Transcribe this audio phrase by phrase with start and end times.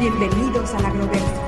[0.00, 1.44] Bienvenidos al agroverso.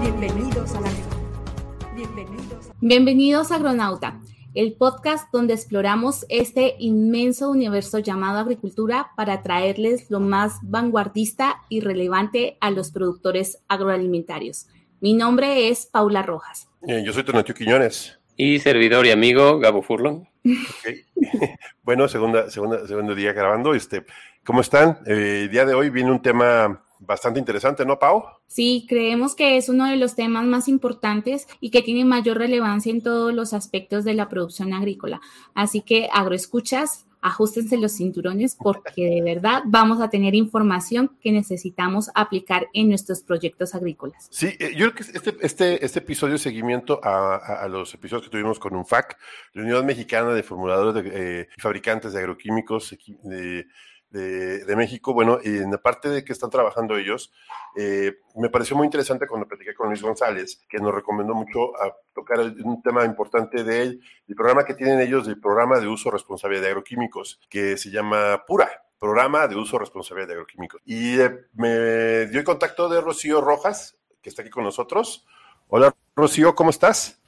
[0.00, 1.94] Bienvenidos al agroverso.
[1.94, 2.74] Bienvenidos, a...
[2.80, 4.20] Bienvenidos a Agronauta,
[4.54, 11.78] el podcast donde exploramos este inmenso universo llamado agricultura para traerles lo más vanguardista y
[11.78, 14.66] relevante a los productores agroalimentarios.
[15.00, 16.68] Mi nombre es Paula Rojas.
[16.88, 18.18] Eh, yo soy Tonatio Quiñones.
[18.36, 20.24] Y servidor y amigo Gabo Furlong.
[21.84, 23.74] bueno, segunda, segunda, segundo día grabando.
[23.74, 24.04] Este,
[24.44, 24.98] ¿Cómo están?
[25.06, 28.24] Eh, el día de hoy viene un tema bastante interesante, ¿no, Pau?
[28.46, 32.90] Sí, creemos que es uno de los temas más importantes y que tiene mayor relevancia
[32.90, 35.20] en todos los aspectos de la producción agrícola.
[35.54, 42.08] Así que, agroescuchas, ajustense los cinturones porque de verdad vamos a tener información que necesitamos
[42.14, 44.28] aplicar en nuestros proyectos agrícolas.
[44.30, 48.30] Sí, eh, yo creo que este, este, este episodio de seguimiento a, los episodios que
[48.30, 49.18] tuvimos con UNFAC,
[49.54, 53.66] la Unidad Mexicana de Formuladores y eh, Fabricantes de Agroquímicos, de
[54.10, 55.12] de, México.
[55.12, 57.32] Bueno, en la parte de que están trabajando ellos,
[57.76, 61.94] eh, me pareció muy interesante cuando platiqué con Luis González, que nos recomendó mucho a
[62.14, 66.10] tocar un tema importante de él, el programa que tienen ellos, el programa de uso
[66.10, 70.80] responsable de agroquímicos, que se llama PURA, Programa de Uso Responsable de Agroquímicos.
[70.84, 75.26] Y eh, me dio el contacto de Rocío Rojas, que está aquí con nosotros.
[75.68, 77.20] Hola, Rocío, ¿cómo estás?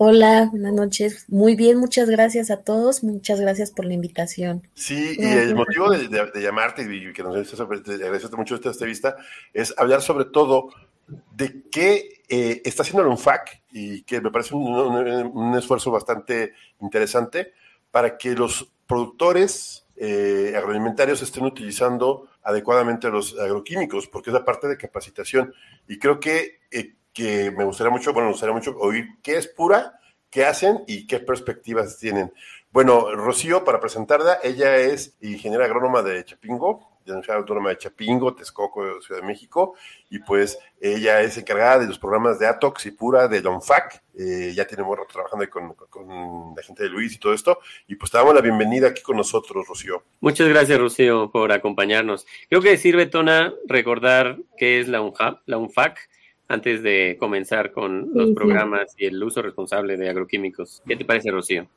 [0.00, 1.24] Hola, buenas noches.
[1.26, 3.02] Muy bien, muchas gracias a todos.
[3.02, 4.62] Muchas gracias por la invitación.
[4.72, 6.08] Sí, y el motivo de,
[6.40, 9.16] llamarte y que nos agradecerte mucho esta entrevista
[9.52, 10.68] es hablar sobre todo
[11.32, 17.52] de qué eh, está haciendo el UNFAC y que me parece un, esfuerzo bastante interesante
[17.90, 24.68] para que los productores eh, agroalimentarios estén utilizando adecuadamente los agroquímicos, porque es la parte
[24.68, 25.52] de capacitación.
[25.88, 29.48] Y creo que eh, que me gustaría mucho, bueno, me gustaría mucho oír qué es
[29.48, 29.98] pura,
[30.30, 32.32] qué hacen y qué perspectivas tienen.
[32.70, 37.78] Bueno, Rocío, para presentarla, ella es ingeniera agrónoma de Chapingo, de la Universidad Autónoma de
[37.78, 39.74] Chapingo, Texcoco, Ciudad de México,
[40.10, 44.52] y pues ella es encargada de los programas de ATOX y Pura de DONFAC, eh,
[44.54, 47.58] ya tenemos rato trabajando con, con, la gente de Luis y todo esto,
[47.88, 50.04] y pues te damos la bienvenida aquí con nosotros, Rocío.
[50.20, 52.28] Muchas gracias, Rocío, por acompañarnos.
[52.48, 55.98] Creo que sirve, Tona, recordar qué es la, UNFAC, la UNFAC
[56.48, 60.82] antes de comenzar con los programas y el uso responsable de agroquímicos.
[60.86, 61.68] ¿Qué te parece, Rocío?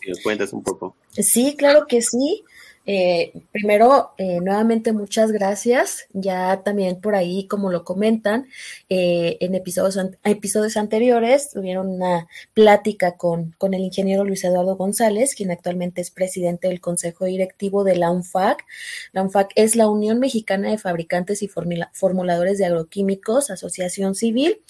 [0.00, 0.96] Si nos cuentas un poco.
[1.10, 2.44] Sí, claro que sí.
[2.88, 6.06] Eh, primero, eh, nuevamente muchas gracias.
[6.12, 8.46] Ya también por ahí, como lo comentan,
[8.88, 15.34] eh, en episodios, episodios anteriores tuvieron una plática con, con el ingeniero Luis Eduardo González,
[15.34, 18.64] quien actualmente es presidente del Consejo Directivo de la UNFAC.
[19.12, 24.60] La UNFAC es la Unión Mexicana de Fabricantes y Formuladores de Agroquímicos, asociación civil,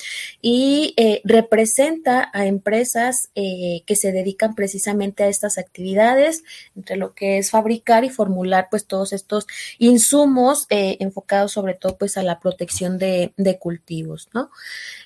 [0.40, 0.94] y
[1.24, 6.44] representa a empresas que se dedican precisamente a estas actividades,
[6.74, 9.46] entre lo que es fabricar y formular pues todos estos
[9.78, 14.50] insumos eh, enfocados sobre todo pues a la protección de, cultivos, ¿no?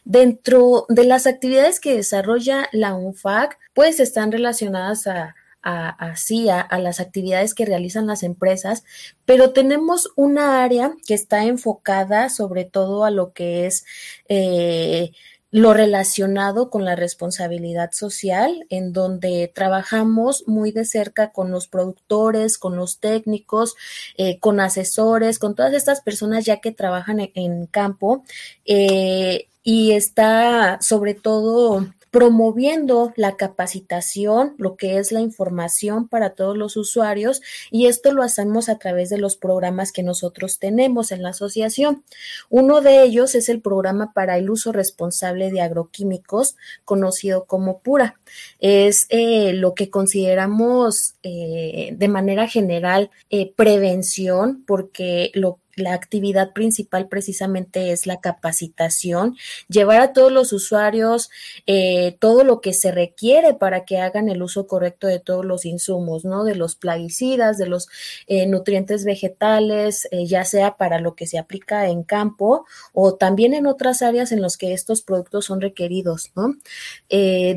[0.04, 7.00] Dentro de las actividades que desarrolla la UNFAC pues están relacionadas a, así a, las
[7.00, 8.84] actividades que realizan las empresas,
[9.24, 13.84] pero tenemos una área que está enfocada sobre todo a lo que es
[14.28, 15.12] eh,
[15.50, 22.56] lo relacionado con la responsabilidad social, en donde trabajamos muy de cerca con los productores,
[22.56, 23.74] con los técnicos,
[24.16, 28.24] eh, con asesores, con todas estas personas ya que trabajan en, campo.
[28.64, 36.56] Eh, y está sobre todo promoviendo la capacitación, lo que es la información para todos
[36.56, 37.40] los usuarios
[37.70, 42.04] y esto lo hacemos a través de los programas que nosotros tenemos en la asociación.
[42.48, 48.18] Uno de ellos es el programa para el uso responsable de agroquímicos, conocido como PURA.
[48.58, 56.52] Es eh, lo que consideramos eh, de manera general eh, prevención porque lo la actividad
[56.52, 59.36] principal precisamente es la capacitación,
[59.68, 61.30] llevar a todos los usuarios
[61.66, 65.64] eh, todo lo que se requiere para que hagan el uso correcto de todos los
[65.64, 66.44] insumos, ¿no?
[66.44, 67.88] De los plaguicidas, de los
[68.26, 73.54] eh, nutrientes vegetales, eh, ya sea para lo que se aplica en campo o también
[73.54, 76.56] en otras áreas en las que estos productos son requeridos, ¿no?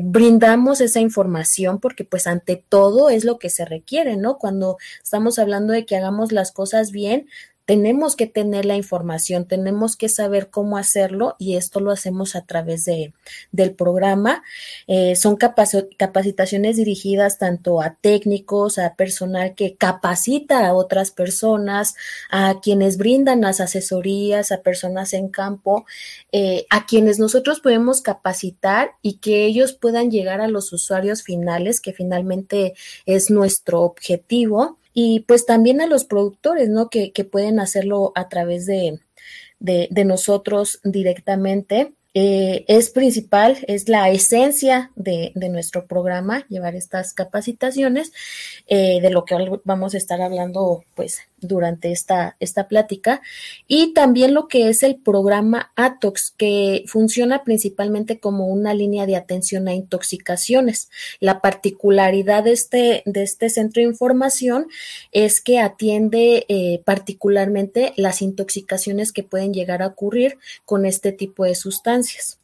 [0.02, 4.38] brindamos esa información porque pues ante todo es lo que se requiere, ¿no?
[4.38, 7.28] Cuando estamos hablando de que hagamos las cosas bien,
[7.66, 12.42] tenemos que tener la información, tenemos que saber cómo hacerlo y esto lo hacemos a
[12.42, 13.14] través de,
[13.52, 14.42] del programa.
[14.86, 21.94] Eh, son capacitaciones dirigidas tanto a técnicos, a personal que capacita a otras personas,
[22.30, 25.86] a quienes brindan las asesorías, a personas en campo,
[26.32, 31.80] eh, a quienes nosotros podemos capacitar y que ellos puedan llegar a los usuarios finales,
[31.80, 32.74] que finalmente
[33.06, 36.88] es nuestro objetivo y pues también a los productores, ¿no?
[36.88, 39.00] Que, que pueden hacerlo a través de,
[39.58, 41.92] de, nosotros directamente.
[42.16, 48.12] Eh, es principal, es la esencia de, de, nuestro programa, llevar estas capacitaciones,
[48.68, 53.22] eh, de lo que vamos a estar hablando pues durante esta, esta plática,
[53.68, 59.16] y también lo que es el programa ATOX, que funciona principalmente como una línea de
[59.16, 60.90] atención a intoxicaciones.
[61.20, 64.66] La particularidad de este, de este centro de información
[65.12, 71.44] es que atiende eh, particularmente las intoxicaciones que pueden llegar a ocurrir con este tipo
[71.44, 72.38] de sustancias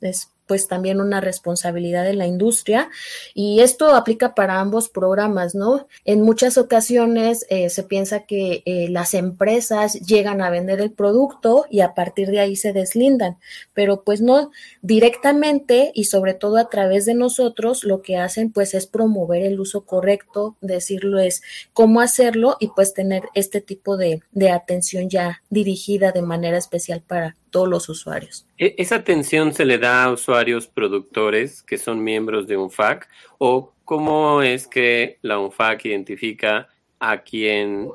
[0.50, 2.90] pues también una responsabilidad de la industria
[3.34, 5.86] y esto aplica para ambos programas, ¿no?
[6.04, 11.66] En muchas ocasiones eh, se piensa que eh, las empresas llegan a vender el producto
[11.70, 13.38] y a partir de ahí se deslindan,
[13.74, 14.50] pero pues no
[14.82, 19.60] directamente y sobre todo a través de nosotros lo que hacen pues es promover el
[19.60, 21.42] uso correcto, decirlo es
[21.72, 27.04] cómo hacerlo y pues tener este tipo de, de atención ya dirigida de manera especial
[27.06, 28.46] para todos los usuarios.
[28.58, 33.08] ¿E-, ¿Esa atención se le da a usuarios productores que son miembros de UNFAC
[33.38, 36.68] o cómo es que la UNFAC identifica
[36.98, 37.90] a quién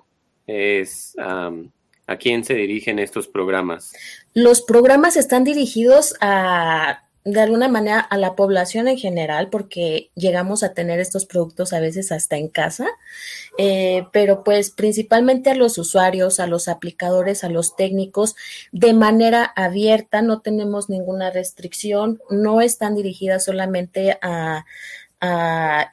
[0.47, 1.15] es
[2.07, 3.93] a quién se dirigen estos programas?
[4.33, 10.61] Los programas están dirigidos a de alguna manera a la población en general, porque llegamos
[10.61, 12.87] a tener estos productos a veces hasta en casa,
[13.57, 18.35] eh, pero pues principalmente a los usuarios, a los aplicadores, a los técnicos,
[18.71, 24.65] de manera abierta, no tenemos ninguna restricción, no están dirigidas solamente a,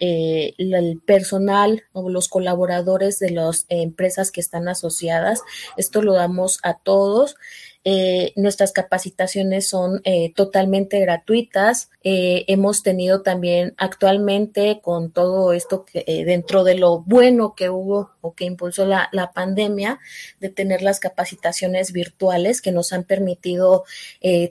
[0.00, 5.40] eh, el personal o los colaboradores de las empresas que están asociadas.
[5.78, 7.36] Esto lo damos a todos.
[7.84, 11.90] Eh, nuestras capacitaciones son eh, totalmente gratuitas.
[12.04, 18.10] Eh, hemos tenido también actualmente con todo esto que dentro de lo bueno que hubo
[18.20, 19.98] o que impulsó la, pandemia,
[20.38, 23.84] de tener las capacitaciones virtuales que nos han permitido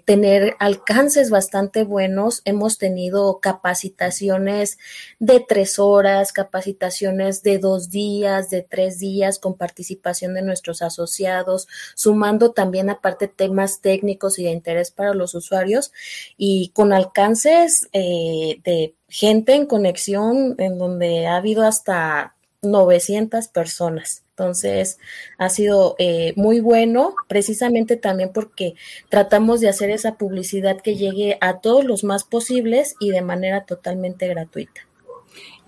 [0.06, 2.42] tener alcances bastante buenos.
[2.44, 4.78] Hemos tenido capacitaciones
[5.20, 11.68] de tres horas, capacitaciones de dos días, de tres días con participación de nuestros asociados,
[11.96, 12.90] sumando también
[13.28, 15.92] temas técnicos y de interés para los usuarios
[16.38, 24.24] y con alcances eh, de gente en conexión en donde ha habido hasta 900 personas.
[24.30, 24.98] Entonces,
[25.38, 28.76] ha sido eh, muy bueno, precisamente también porque
[29.10, 33.66] tratamos de hacer esa publicidad que llegue a todos los más posibles y de manera
[33.66, 34.82] totalmente gratuita.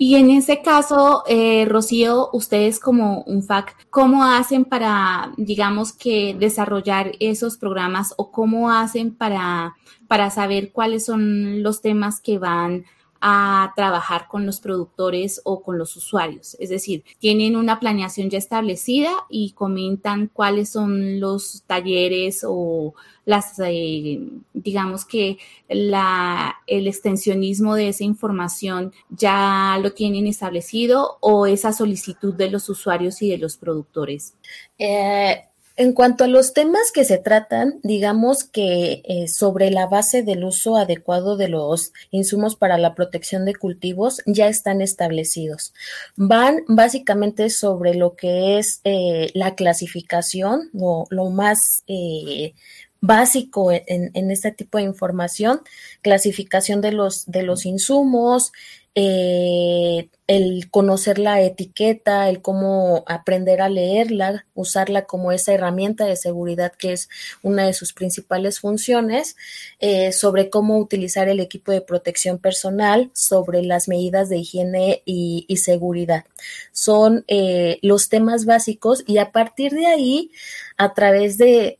[0.05, 6.35] Y en ese caso, eh, Rocío, ustedes como un FAC, ¿cómo hacen para, digamos que,
[6.37, 9.77] desarrollar esos programas o cómo hacen para,
[10.09, 12.83] para saber cuáles son los temas que van
[13.25, 16.57] a trabajar con los productores o con los usuarios.
[16.59, 23.57] Es decir, tienen una planeación ya establecida y comentan cuáles son los talleres o las,
[23.63, 24.19] eh,
[24.53, 25.37] digamos que
[25.69, 25.93] el
[26.67, 33.29] extensionismo de esa información ya lo tienen establecido o esa solicitud de los usuarios y
[33.29, 34.35] de los productores.
[34.77, 40.21] Eh, en cuanto a los temas que se tratan, digamos que eh, sobre la base
[40.21, 45.73] del uso adecuado de los insumos para la protección de cultivos ya están establecidos.
[46.15, 52.53] Van básicamente sobre lo que es eh, la clasificación, o lo más eh,
[53.01, 55.61] básico en, en, este tipo de información,
[56.01, 58.51] clasificación de los, de los insumos,
[58.95, 66.15] eh, el conocer la etiqueta, el cómo aprender a leerla, usarla como esa herramienta de
[66.15, 67.09] seguridad que es
[67.41, 69.35] una de sus principales funciones,
[69.79, 75.45] eh, sobre cómo utilizar el equipo de protección personal, sobre las medidas de higiene y,
[75.57, 76.25] seguridad.
[76.71, 80.31] Son eh, los temas básicos y a partir de ahí,
[80.77, 81.77] a través de,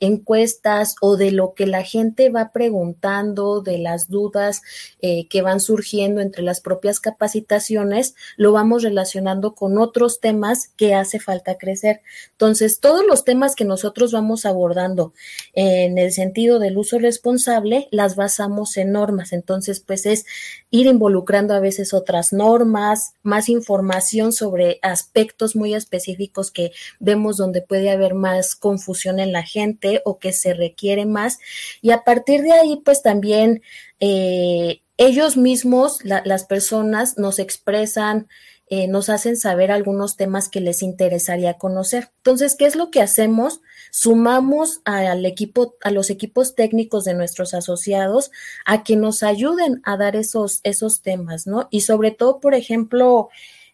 [0.00, 4.62] encuestas o de lo que la gente va preguntando, de las dudas
[5.00, 10.94] que van surgiendo entre las nuestras propias capacitaciones, lo vamos relacionando con otros temas que
[10.94, 12.00] hace falta crecer.
[12.32, 15.12] Entonces, todos los temas que nosotros vamos abordando
[15.54, 19.32] en el sentido del uso responsable, las basamos en normas.
[19.32, 20.26] Entonces, pues es
[20.70, 26.70] ir involucrando a veces otras normas, más información sobre aspectos muy específicos que
[27.00, 31.38] vemos donde puede haber más confusión en la gente o que se requiere más.
[31.82, 33.62] Y a partir de ahí, pues también
[34.00, 38.28] eh, ellos mismos, las personas, nos expresan,
[38.68, 42.10] eh, nos hacen saber algunos temas que les interesaría conocer.
[42.18, 43.60] Entonces, ¿qué es lo que hacemos?
[43.90, 48.30] Sumamos al equipo, a los equipos técnicos de nuestros asociados
[48.64, 51.68] a que nos ayuden a dar esos, esos temas, ¿no?
[51.70, 53.28] Y sobre todo, por ejemplo,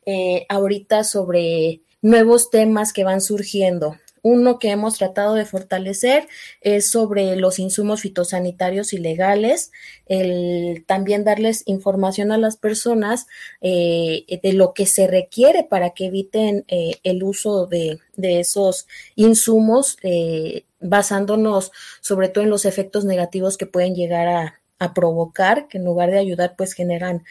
[0.06, 3.96] eh, ahorita sobre nuevos temas que van surgiendo.
[4.22, 6.28] Uno que hemos tratado de fortalecer
[6.60, 9.72] es sobre los insumos fitosanitarios ilegales,
[10.06, 13.26] el también darles información a las personas
[13.60, 19.96] eh, de lo que se requiere para que eviten eh, el uso de, esos insumos,
[20.02, 24.56] eh, basándonos sobre todo en los efectos negativos que pueden llegar a,
[24.94, 27.22] provocar, que en lugar de ayudar, pues generan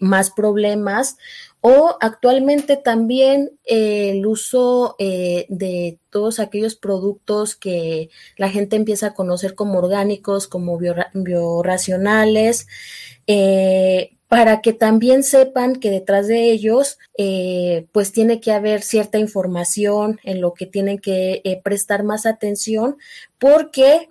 [0.00, 1.16] más problemas
[1.60, 9.08] o actualmente también eh, el uso eh, de todos aquellos productos que la gente empieza
[9.08, 10.78] a conocer como orgánicos, como
[11.12, 12.68] bioracionales,
[13.26, 16.98] eh, para que también sepan que detrás de ellos
[17.92, 22.96] pues tiene que haber cierta información en lo que tienen que prestar más atención
[23.38, 24.08] porque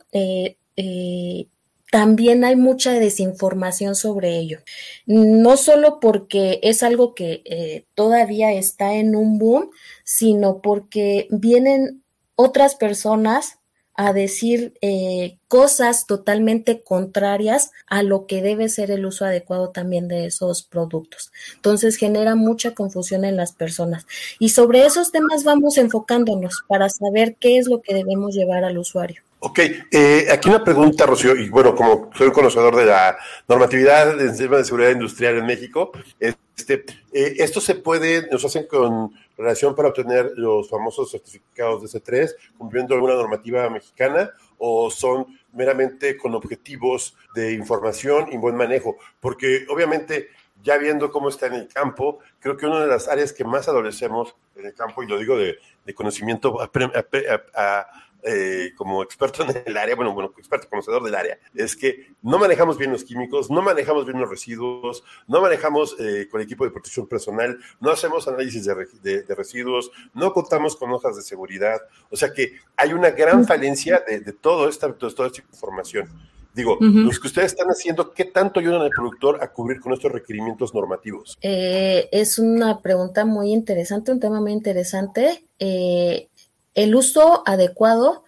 [1.95, 4.59] también hay mucha desinformación sobre ello.
[5.05, 9.71] No solo porque es algo que eh, todavía está en un boom,
[10.03, 12.03] sino porque vienen
[12.35, 13.59] otras personas
[13.93, 20.09] a decir eh, cosas totalmente contrarias a lo que debe ser el uso adecuado también
[20.09, 21.31] de esos productos.
[21.55, 24.05] Entonces genera mucha confusión en las personas.
[24.37, 28.77] Y sobre esos temas vamos enfocándonos para saber qué es lo que debemos llevar al
[28.77, 29.24] usuario.
[29.39, 29.59] Ok,
[29.91, 34.35] eh, aquí una pregunta, Rocío, y bueno, como soy un conocedor de la normatividad en
[34.35, 39.75] tema de seguridad industrial en México, este, eh, esto se puede, nos hacen con relación
[39.75, 46.33] para obtener los famosos certificados de C3, cumpliendo alguna normativa mexicana, o son meramente con
[46.33, 50.29] objetivos de información y buen manejo, porque obviamente
[50.63, 53.67] ya viendo cómo está en el campo, creo que una de las áreas que más
[53.67, 55.57] adolecemos en el campo, y lo digo de,
[55.93, 57.87] conocimiento a,
[58.25, 62.39] eh, como experto en el área, bueno, bueno, experto conocedor del área, es que no
[62.39, 66.71] manejamos bien los químicos, no manejamos bien los residuos, no manejamos eh, con equipo de
[66.71, 71.79] protección personal, no hacemos análisis de, residuos, no contamos con hojas de seguridad,
[72.09, 76.09] o sea que hay una gran falencia de, todo esta, toda esta información.
[76.55, 80.09] Digo, los que ustedes están haciendo, ¿qué tanto ayudan al productor a cubrir con estos
[80.09, 81.37] requerimientos normativos?
[81.41, 85.43] Eh, es una pregunta muy interesante, un tema muy interesante.
[85.59, 86.29] Eh,
[86.75, 88.23] el uso adecuado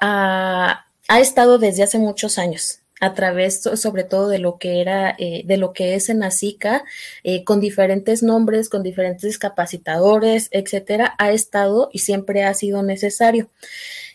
[0.00, 0.86] ha,
[1.20, 5.56] estado desde hace muchos años a través sobre todo de lo que era, eh, de
[5.56, 6.84] lo que es en ASICA,
[7.24, 13.48] eh, con diferentes nombres, con diferentes capacitadores, etcétera, ha estado y siempre ha sido necesario.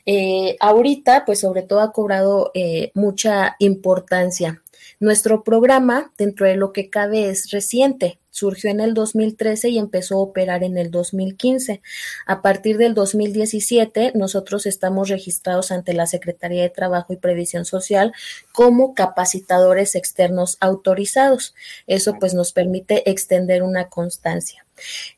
[0.05, 2.51] Eh, ahorita, pues sobre todo ha cobrado
[2.93, 4.61] mucha importancia.
[4.99, 10.15] Nuestro programa, dentro de lo que cabe, es reciente surgió en el 2013 y empezó
[10.15, 11.81] a operar en el 2015.
[12.25, 18.11] A partir del 2017, nosotros estamos registrados ante la Secretaría de Trabajo y Previsión Social
[18.51, 21.55] como capacitadores externos autorizados.
[21.87, 24.64] Eso pues nos permite extender una constancia.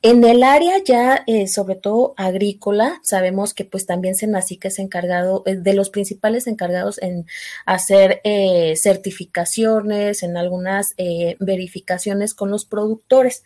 [0.01, 5.43] En el área ya, eh, sobre todo agrícola, sabemos que pues también Senacica es encargado,
[5.45, 7.25] eh, de los principales encargados en
[7.65, 10.95] hacer eh, certificaciones, en algunas
[11.39, 13.43] verificaciones con los productores.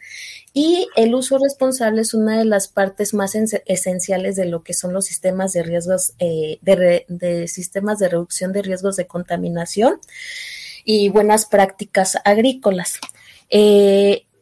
[0.53, 4.94] Y el uso responsable es una de las partes más esenciales de lo que son
[4.94, 10.00] los sistemas de riesgos, de, sistemas de reducción de riesgos de contaminación
[10.84, 13.00] y buenas prácticas agrícolas.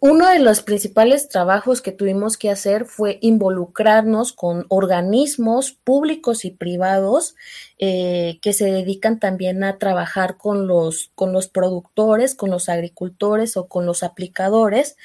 [0.01, 6.51] Uno de los principales trabajos que tuvimos que hacer fue involucrarnos con organismos públicos y
[6.51, 7.35] privados
[7.79, 13.57] eh, que se dedican también a trabajar con los, con los productores, con los agricultores
[13.57, 14.95] o con los aplicadores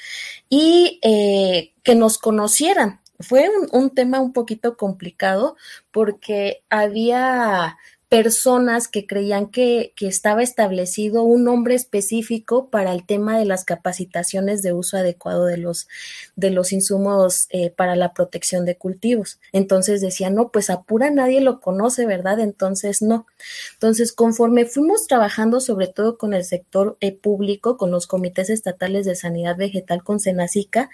[0.49, 3.01] y eh, que nos conocieran.
[3.19, 5.55] Fue un, un tema un poquito complicado
[5.91, 7.77] porque había
[8.09, 13.65] personas que creían que, que, estaba establecido un nombre específico para el tema de las
[13.65, 15.87] capacitaciones de uso adecuado de los,
[16.35, 19.39] de los insumos eh, para la protección de cultivos.
[19.51, 22.39] Entonces decían, no, pues apura nadie lo conoce, ¿verdad?
[22.39, 23.25] Entonces no.
[23.73, 29.05] Entonces, conforme fuimos trabajando sobre todo con el sector eh, público, con los comités estatales
[29.05, 30.89] de sanidad vegetal, con Senacica,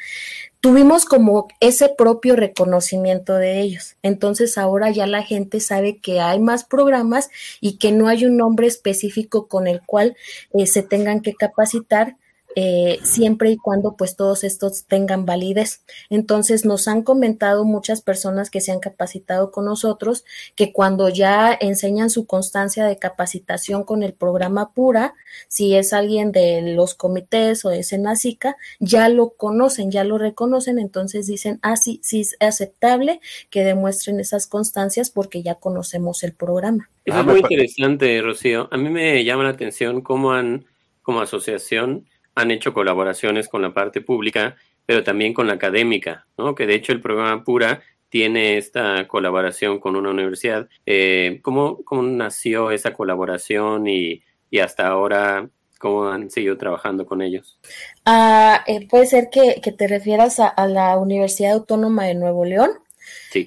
[0.61, 3.95] tuvimos como ese propio reconocimiento de ellos.
[4.03, 8.37] Entonces ahora ya la gente sabe que hay más programas y que no hay un
[8.37, 10.15] nombre específico con el cual
[10.53, 12.15] eh, se tengan que capacitar
[12.55, 15.83] eh, siempre y cuando pues todos estos tengan validez.
[16.09, 21.57] Entonces nos han comentado muchas personas que se han capacitado con nosotros que cuando ya
[21.59, 25.13] enseñan su constancia de capacitación con el programa Pura,
[25.47, 30.79] si es alguien de los comités o de Senacica, ya lo conocen, ya lo reconocen,
[30.79, 36.33] entonces dicen, ah, sí, sí es aceptable que demuestren esas constancias porque ya conocemos el
[36.33, 36.89] programa.
[37.05, 38.67] Eso es muy interesante, Rocío.
[38.71, 40.65] A mí me llama la atención cómo han,
[41.01, 42.05] como asociación,
[42.41, 44.55] han hecho colaboraciones con la parte pública,
[44.85, 46.55] pero también con la académica, ¿no?
[46.55, 50.67] Que de hecho el programa Pura tiene esta colaboración con una universidad.
[50.85, 57.21] Eh, ¿cómo, ¿cómo, nació esa colaboración y, y, hasta ahora cómo han seguido trabajando con
[57.21, 57.57] ellos?
[58.05, 62.71] Ah, eh, puede ser que, te refieras a, la Universidad Autónoma de Nuevo León.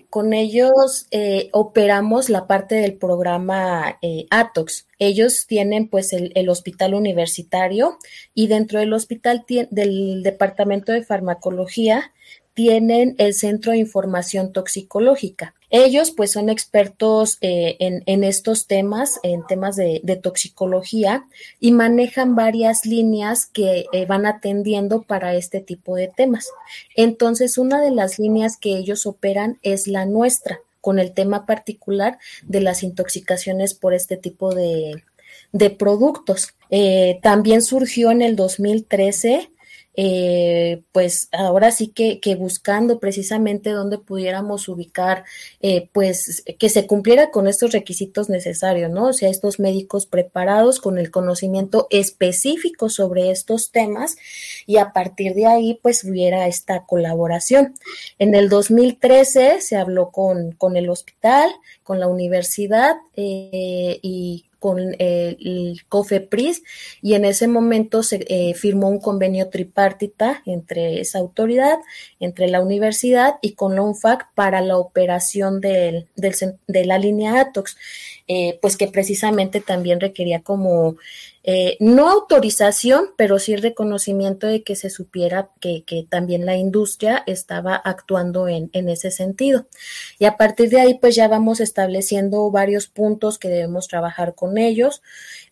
[0.08, 4.86] Con ellos eh, operamos la parte del programa eh, ATOX.
[4.98, 7.98] Ellos tienen pues el, el, hospital universitario
[8.34, 12.12] y dentro del hospital del departamento de farmacología
[12.54, 15.54] tienen el Centro de Información Toxicológica.
[15.76, 21.26] Ellos pues son expertos eh, en, estos temas, en temas de, toxicología
[21.58, 26.48] y manejan varias líneas que eh, van atendiendo para este tipo de temas.
[26.94, 32.20] Entonces, una de las líneas que ellos operan es la nuestra, con el tema particular
[32.44, 35.02] de las intoxicaciones por este tipo de,
[35.50, 36.54] de productos.
[36.70, 39.50] Eh, también surgió en el 2013
[39.96, 45.24] eh, pues ahora sí que, buscando precisamente dónde pudiéramos ubicar,
[45.60, 49.08] eh, pues que se cumpliera con estos requisitos necesarios, ¿no?
[49.08, 54.16] O sea, estos médicos preparados con el conocimiento específico sobre estos temas
[54.66, 57.74] y a partir de ahí, pues hubiera esta colaboración.
[58.18, 61.50] En el 2013 se habló con, con el hospital,
[61.82, 66.62] con la universidad eh, y con eh, el COFEPRIS
[67.02, 71.76] y en ese momento se eh, firmó un convenio tripartita entre esa autoridad,
[72.18, 73.82] entre la universidad y con la
[74.34, 76.06] para la operación de
[76.66, 77.76] la línea ATOX,
[78.26, 80.96] eh, pues que precisamente también requería como
[81.46, 87.76] eh, no autorización, pero sí reconocimiento de que se supiera que, también la industria estaba
[87.76, 89.66] actuando en, en, ese sentido.
[90.18, 94.56] Y a partir de ahí, pues ya vamos estableciendo varios puntos que debemos trabajar con
[94.58, 95.02] ellos.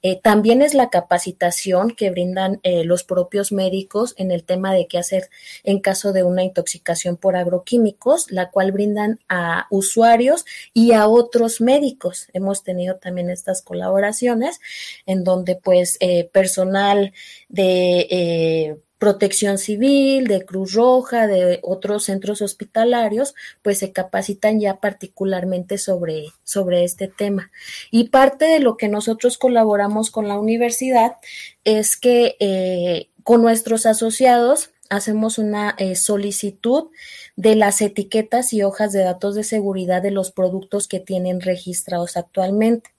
[0.03, 4.89] Eh, también es la capacitación que brindan eh, los propios médicos en el tema de
[4.89, 5.31] qué hacer
[5.63, 11.61] en caso de una intoxicación por agroquímicos, la cual brindan a usuarios y a otros
[11.61, 12.29] médicos.
[12.33, 14.61] Hemos tenido también estas colaboraciones
[15.07, 17.13] en donde pues eh, personal
[17.49, 24.81] de eh, protección civil, de Cruz Roja, de otros centros hospitalarios, pues se capacitan ya
[24.81, 27.51] particularmente sobre, sobre este tema.
[27.91, 31.17] Y parte de lo que nosotros colaboramos con la universidad
[31.65, 36.91] es que eh, con nuestros asociados hacemos una solicitud
[37.35, 42.17] de las etiquetas y hojas de datos de seguridad de los productos que tienen registrados
[42.17, 42.91] actualmente.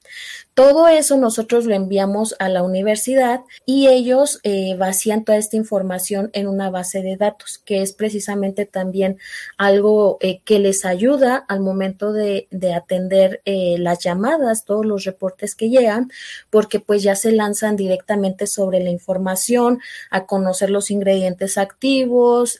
[0.53, 6.29] Todo eso nosotros lo enviamos a la universidad y ellos eh, vacían toda esta información
[6.33, 9.17] en una base de datos, que es precisamente también
[9.57, 15.05] algo eh, que les ayuda al momento de, de atender eh, las llamadas, todos los
[15.05, 16.11] reportes que llegan,
[16.51, 19.79] porque pues ya se lanzan directamente sobre la información,
[20.11, 22.59] a conocer los ingredientes activos,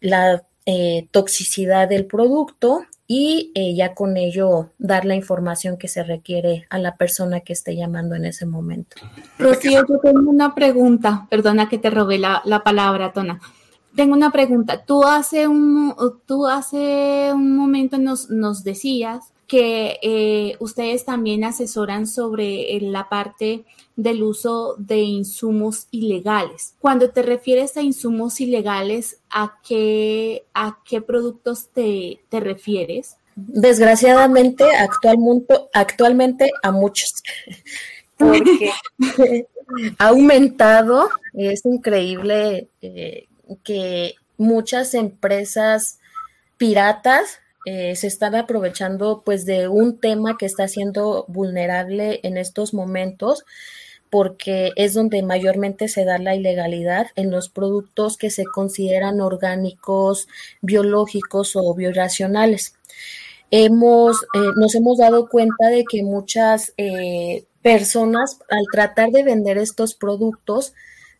[0.00, 0.44] la
[1.10, 6.78] toxicidad del producto y eh, ya con ello dar la información que se requiere a
[6.78, 8.96] la persona que esté llamando en ese momento.
[9.38, 13.40] Rocío, yo tengo una pregunta, perdona que te robé la, la palabra, Tona.
[13.94, 14.84] Tengo una pregunta.
[14.84, 15.94] Tú hace un,
[16.26, 23.08] tú hace un momento nos, nos decías que eh, ustedes también asesoran sobre eh, la
[23.08, 23.64] parte
[23.96, 26.74] del uso de insumos ilegales.
[26.80, 33.16] Cuando te refieres a insumos ilegales, ¿a qué, a qué productos te, te refieres?
[33.36, 37.22] Desgraciadamente, actualmente, actualmente a muchos,
[38.16, 38.72] porque
[39.98, 43.26] ha aumentado, es increíble eh,
[43.62, 45.98] que muchas empresas
[46.56, 52.74] piratas eh, se están aprovechando pues de un tema que está siendo vulnerable en estos
[52.74, 53.44] momentos
[54.14, 60.28] porque es donde mayormente se da la ilegalidad en los productos que se consideran orgánicos,
[60.60, 62.76] biológicos o bioracionales.
[63.50, 69.58] Hemos, eh, nos hemos dado cuenta de que muchas eh, personas al tratar de vender
[69.58, 70.74] estos productos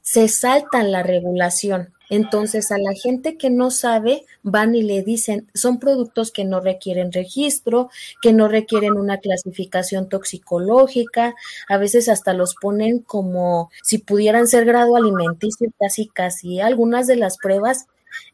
[0.05, 1.93] se saltan la regulación.
[2.11, 6.61] Entonces a la gente que no sabe van y le dicen, son productos que no
[6.61, 7.89] requieren registro,
[8.21, 11.35] que no requieren una clasificación toxicológica,
[11.69, 16.61] a veces hasta los ponen como si pudieran ser grado alimenticio, casi casi.
[16.61, 17.87] Algunas de las pruebas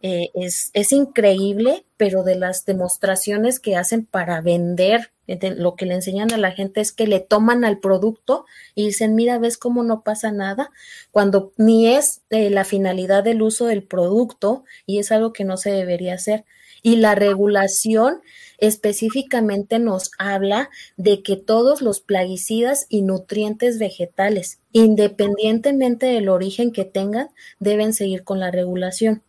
[0.02, 5.94] eh, es, es increíble, pero de las demostraciones que hacen para vender lo que le
[5.94, 9.82] enseñan a la gente es que le toman al producto y dicen, mira, ves cómo
[9.82, 10.70] no pasa nada,
[11.10, 15.56] cuando ni es eh, la finalidad del uso del producto y es algo que no
[15.56, 16.44] se debería hacer.
[16.82, 18.22] Y la regulación
[18.58, 26.84] específicamente nos habla de que todos los plaguicidas y nutrientes vegetales, independientemente del origen que
[26.84, 29.22] tengan, deben seguir con la regulación.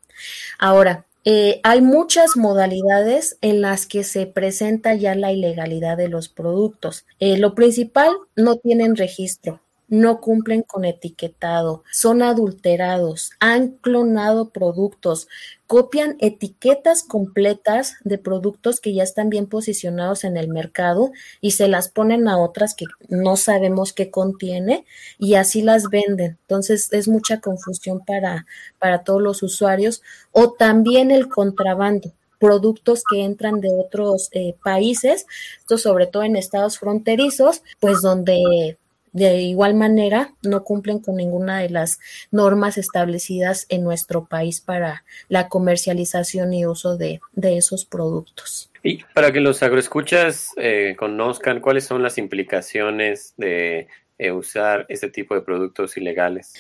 [0.58, 6.30] Ahora, eh, hay muchas modalidades en las que se presenta ya la ilegalidad de los
[6.30, 7.06] productos.
[7.20, 15.28] Eh, lo principal, no tienen registro no cumplen con etiquetado, son adulterados, han clonado productos,
[15.68, 21.68] copian etiquetas completas de productos que ya están bien posicionados en el mercado y se
[21.68, 24.86] las ponen a otras que no sabemos qué contiene
[25.20, 26.38] y así las venden.
[26.42, 28.46] Entonces es mucha confusión para,
[28.80, 30.02] para todos los usuarios.
[30.32, 35.28] O también el contrabando productos que entran de otros eh, países,
[35.60, 38.78] esto sobre todo en estados fronterizos, pues donde
[39.14, 42.00] de igual manera, no cumplen con ninguna de las
[42.32, 48.72] normas establecidas en nuestro país para la comercialización y uso de, esos productos.
[48.84, 55.10] Y para que los agroescuchas eh, conozcan cuáles son las implicaciones de eh, usar este
[55.10, 56.54] tipo de productos ilegales.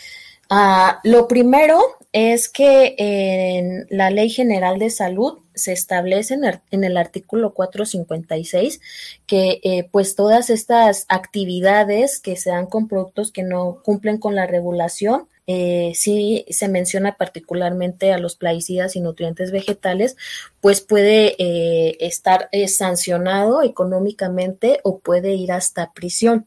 [0.54, 1.80] Ah, lo primero
[2.12, 6.38] es que en la Ley General de Salud se establece
[6.72, 8.82] en, el artículo 456
[9.26, 14.36] que eh, pues todas estas actividades que se dan con productos que no cumplen con
[14.36, 20.18] la regulación eh, sí se menciona particularmente a los plaguicidas y nutrientes vegetales,
[20.60, 26.46] pues puede eh, estar sancionado económicamente o puede ir hasta prisión.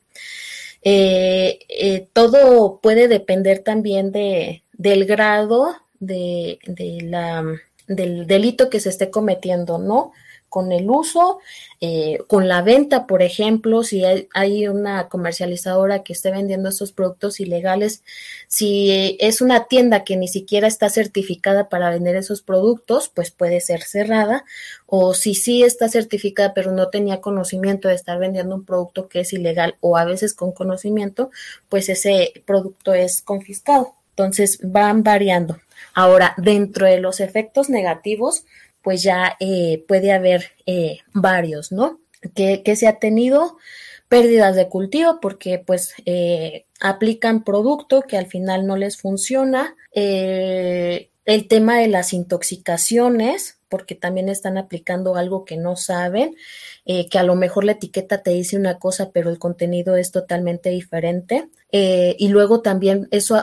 [0.84, 7.42] Eh, eh, todo puede depender también de, del grado de, de la,
[7.88, 10.12] del delito que se esté cometiendo, ¿no?
[10.54, 11.40] Con el uso,
[11.80, 17.40] eh, con la venta, por ejemplo, si hay, una comercializadora que esté vendiendo esos productos
[17.40, 18.04] ilegales,
[18.46, 23.60] si es una tienda que ni siquiera está certificada para vender esos productos, pues puede
[23.60, 24.44] ser cerrada,
[24.86, 29.18] o si sí está certificada pero no tenía conocimiento de estar vendiendo un producto que
[29.22, 31.32] es ilegal o a veces con conocimiento,
[31.68, 33.96] pues ese producto es confiscado.
[34.10, 35.58] Entonces van variando.
[35.92, 38.44] Ahora, dentro de los efectos negativos,
[38.84, 42.00] pues ya eh, puede haber eh, varios, ¿no?
[42.34, 43.56] Que, se ha tenido
[44.08, 49.74] pérdidas de cultivo porque pues eh, aplican producto que al final no les funciona.
[49.92, 56.36] el tema de las intoxicaciones, porque también están aplicando algo que no saben,
[56.86, 60.12] eh, que a lo mejor la etiqueta te dice una cosa, pero el contenido es
[60.12, 61.48] totalmente diferente.
[61.72, 63.42] Eh, y luego también eso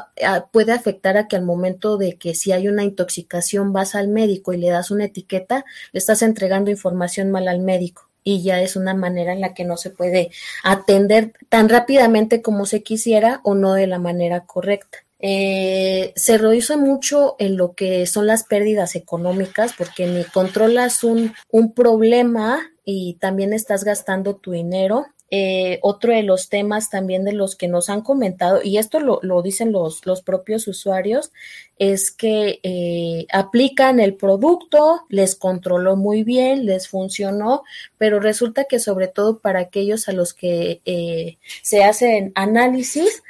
[0.54, 4.54] puede afectar a que al momento de que si hay una intoxicación vas al médico
[4.54, 8.78] y le das una etiqueta, le estás entregando información mal al médico y ya es
[8.78, 10.32] una manera en la que no se puede
[10.64, 15.00] atender tan rápidamente como se quisiera o no de la manera correcta.
[15.24, 21.34] Eh, se reduce mucho en lo que son las pérdidas económicas porque ni controlas un,
[21.52, 25.06] un problema y también estás gastando tu dinero.
[25.34, 29.20] Eh, otro de los temas también de los que nos han comentado, y esto lo,
[29.22, 31.32] lo dicen los, los, propios usuarios,
[31.78, 37.64] es que eh, aplican el producto, les controló muy bien, les funcionó,
[37.98, 43.24] pero resulta que sobre todo para aquellos a los que se hacen análisis,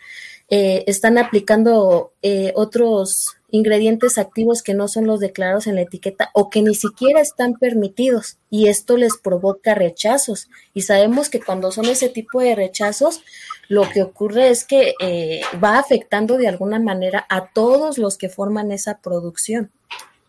[0.54, 6.30] eh, están aplicando eh, otros ingredientes activos que no son los declarados en la etiqueta
[6.34, 11.72] o que ni siquiera están permitidos y esto les provoca rechazos y sabemos que cuando
[11.72, 13.24] son ese tipo de rechazos
[13.70, 18.28] lo que ocurre es que eh, va afectando de alguna manera a todos los que
[18.28, 19.72] forman esa producción.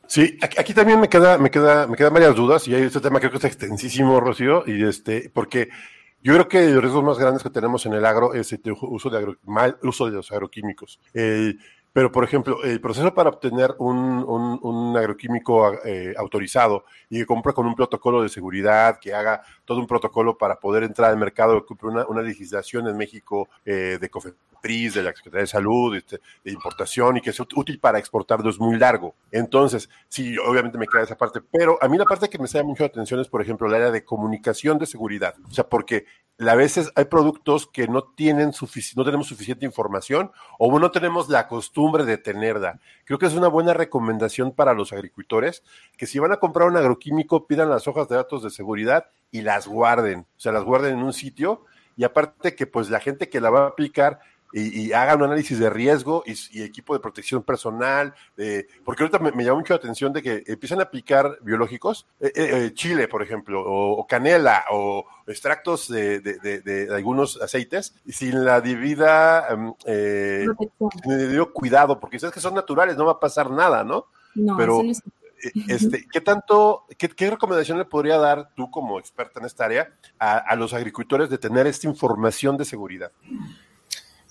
[0.06, 3.18] Sí, aquí, también me queda, me queda, me quedan varias dudas y hay este tema
[3.18, 5.70] creo que es extensísimo, Rocío, y este, porque
[6.22, 9.11] yo creo que los riesgos más grandes que tenemos en el agro es el uso
[9.11, 11.00] de, mal uso de los agroquímicos.
[11.92, 14.24] Pero, por ejemplo, el proceso para obtener un,
[14.62, 19.80] un, agroquímico eh, autorizado y que compre con un protocolo de seguridad, que haga todo
[19.80, 24.11] un protocolo para poder entrar al mercado, que una, una legislación en México eh, de
[24.11, 28.50] COFEPRIS, de la Secretaría de Salud, este, de importación y que sea útil para exportarlo
[28.50, 29.14] es muy largo.
[29.30, 32.68] Entonces, sí, obviamente me queda esa parte, pero a mí la parte que me llama
[32.68, 35.35] mucho la atención es, por ejemplo, el área de comunicación de seguridad.
[35.48, 36.04] O sea, porque
[36.38, 38.52] a veces hay productos que no tienen
[38.96, 42.78] no tenemos suficiente información o no tenemos la costumbre de tenerla.
[43.04, 45.62] Creo que es una buena recomendación para los agricultores
[45.96, 49.42] que si van a comprar un agroquímico pidan las hojas de datos de seguridad y
[49.42, 51.64] las guarden, o sea, las guarden en un sitio
[51.97, 54.21] y aparte que pues la gente que la va a aplicar
[54.55, 58.14] y, hagan un análisis de riesgo y, equipo de protección personal,
[58.85, 62.51] porque ahorita me, llama mucho la atención de que empiezan a aplicar biológicos, eh, eh,
[62.53, 69.49] eh, chile, por ejemplo, o, canela, o extractos de, de, algunos aceites, sin la debida
[69.49, 70.47] em, eh,
[71.53, 74.07] cuidado, porque sabes que son naturales, no va a pasar nada, ¿no?
[74.35, 74.83] No, Pero,
[75.68, 79.92] este, ¿qué tanto, qué, qué, recomendación le podría dar tú como experta en esta área
[80.18, 83.12] a, a los agricultores de tener esta información de seguridad?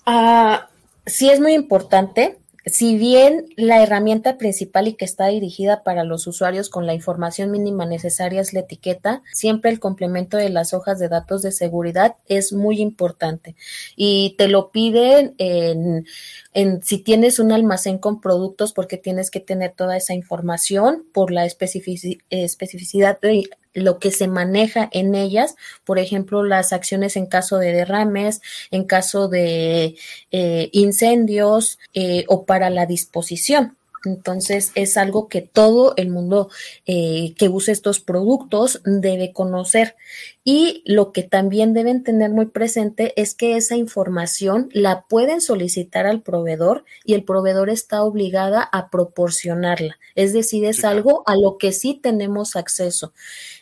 [0.06, 0.68] Ah,
[1.06, 2.41] sí es muy importante.
[2.64, 7.50] Si bien la herramienta principal y que está dirigida para los usuarios con la información
[7.50, 12.16] mínima necesaria es la etiqueta, siempre el complemento de las hojas de datos de seguridad
[12.28, 13.56] es muy importante.
[13.96, 16.06] Y te lo piden en,
[16.54, 21.32] en si tienes un almacén con productos porque tienes que tener toda esa información por
[21.32, 27.58] la especificidad de lo que se maneja en ellas, por ejemplo, las acciones en caso
[27.58, 29.96] de derrames, en caso de
[30.30, 33.76] eh, incendios eh, o para la disposición.
[34.04, 36.50] Entonces es algo que todo el mundo
[36.86, 39.96] eh, que use estos productos debe conocer.
[40.44, 46.06] Y lo que también deben tener muy presente es que esa información la pueden solicitar
[46.06, 50.00] al proveedor y el proveedor está obligada a proporcionarla.
[50.16, 53.12] Es decir, es algo a lo que sí tenemos acceso.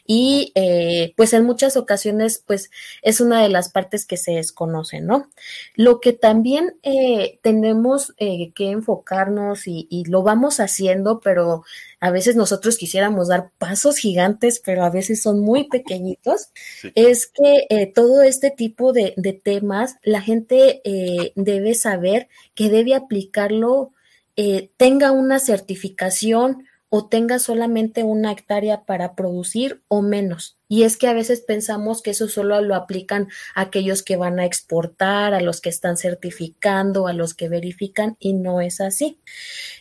[0.06, 2.70] Y eh, pues en muchas ocasiones pues
[3.02, 5.28] es una de las partes que se desconocen, ¿no?
[5.74, 11.62] Lo que también eh, tenemos eh, que enfocarnos y, y lo vamos haciendo, pero
[12.00, 16.48] a veces nosotros quisiéramos dar pasos gigantes, pero a veces son muy pequeñitos,
[16.94, 22.94] es que eh, todo este tipo de, temas, la gente eh, debe saber que debe
[22.94, 23.92] aplicarlo,
[24.36, 30.59] eh, tenga una certificación o tenga solamente una hectárea para producir o menos.
[30.70, 34.38] Y es que a veces pensamos que eso solo lo aplican a aquellos que van
[34.38, 39.18] a exportar, a los que están certificando, a los que verifican, y no es así.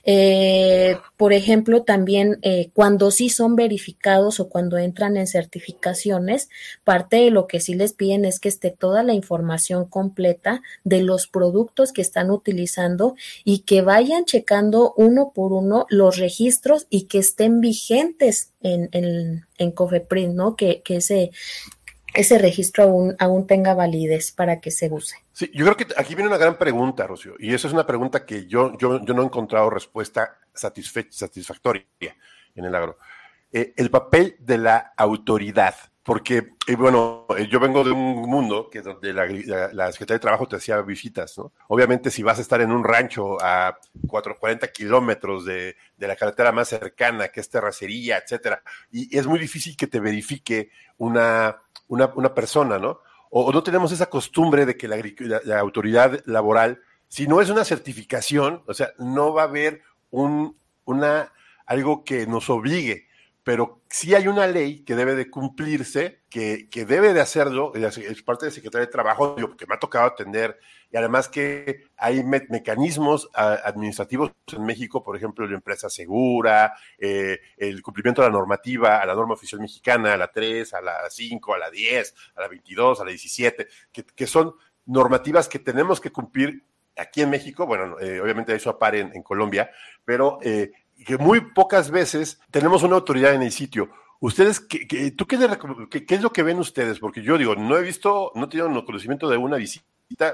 [0.04, 6.50] Eh, por ejemplo, también eh, cuando sí son verificados o cuando entran en certificaciones,
[6.84, 11.04] parte de lo que sí les piden es que esté toda la información completa de
[11.04, 17.04] los productos que están utilizando y que vayan checando uno por uno los registros y
[17.04, 20.56] que estén vigentes en, en, en Cofepris, ¿no?
[20.56, 21.32] Que, que ese,
[22.14, 25.16] ese registro aún, aún tenga validez para que se use.
[25.34, 28.26] Sí, yo creo que aquí viene una gran pregunta, Rocío, y esa es una pregunta
[28.26, 31.86] que yo, yo, yo no he encontrado respuesta satisfactoria
[32.56, 32.98] en el agro.
[33.52, 35.76] Eh, el papel de la autoridad
[36.10, 40.48] porque, eh, bueno, eh, yo vengo de un mundo que donde la, Secretaría de Trabajo
[40.48, 41.54] te hacía visitas, ¿no?
[41.68, 46.52] Obviamente, si vas a estar en un rancho a 440 kilómetros de, de, la carretera
[46.52, 52.08] más cercana, que es terracería, etcétera, y es muy difícil que te verifique una, una,
[52.16, 53.02] una persona, ¿no?
[53.30, 54.98] O, no tenemos esa costumbre de que la,
[55.44, 60.58] la, autoridad laboral, si no es una certificación, o sea, no va a haber un,
[60.86, 61.32] una,
[61.68, 63.09] algo que nos obligue
[63.50, 68.22] pero sí hay una ley que debe de cumplirse, que, que debe de hacerlo, es
[68.22, 70.60] parte del secretario de Trabajo, que me ha tocado atender,
[70.92, 77.82] y además que hay mecanismos administrativos en México, por ejemplo, la empresa segura, eh, el
[77.82, 81.52] cumplimiento de la normativa, a la norma oficial mexicana, a la 3, a la 5,
[81.52, 84.54] a la 10, a la 22, a la 17, que, que son
[84.86, 89.24] normativas que tenemos que cumplir aquí en México, bueno, eh, obviamente eso apare en, en
[89.24, 89.72] Colombia,
[90.06, 90.72] pero eh,
[91.06, 93.90] que muy pocas veces tenemos una autoridad en el sitio.
[94.20, 95.38] Ustedes, ¿qué, tú qué,
[96.06, 97.00] qué, es lo que ven ustedes?
[97.00, 99.86] Porque yo digo, no he visto, no he tenido conocimiento de una visita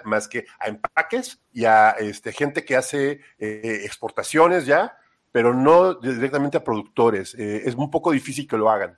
[0.05, 4.97] más que a empaques y a este, gente que hace eh, exportaciones ya,
[5.31, 7.35] pero no directamente a productores.
[7.35, 8.97] Eh, es un poco difícil que lo hagan.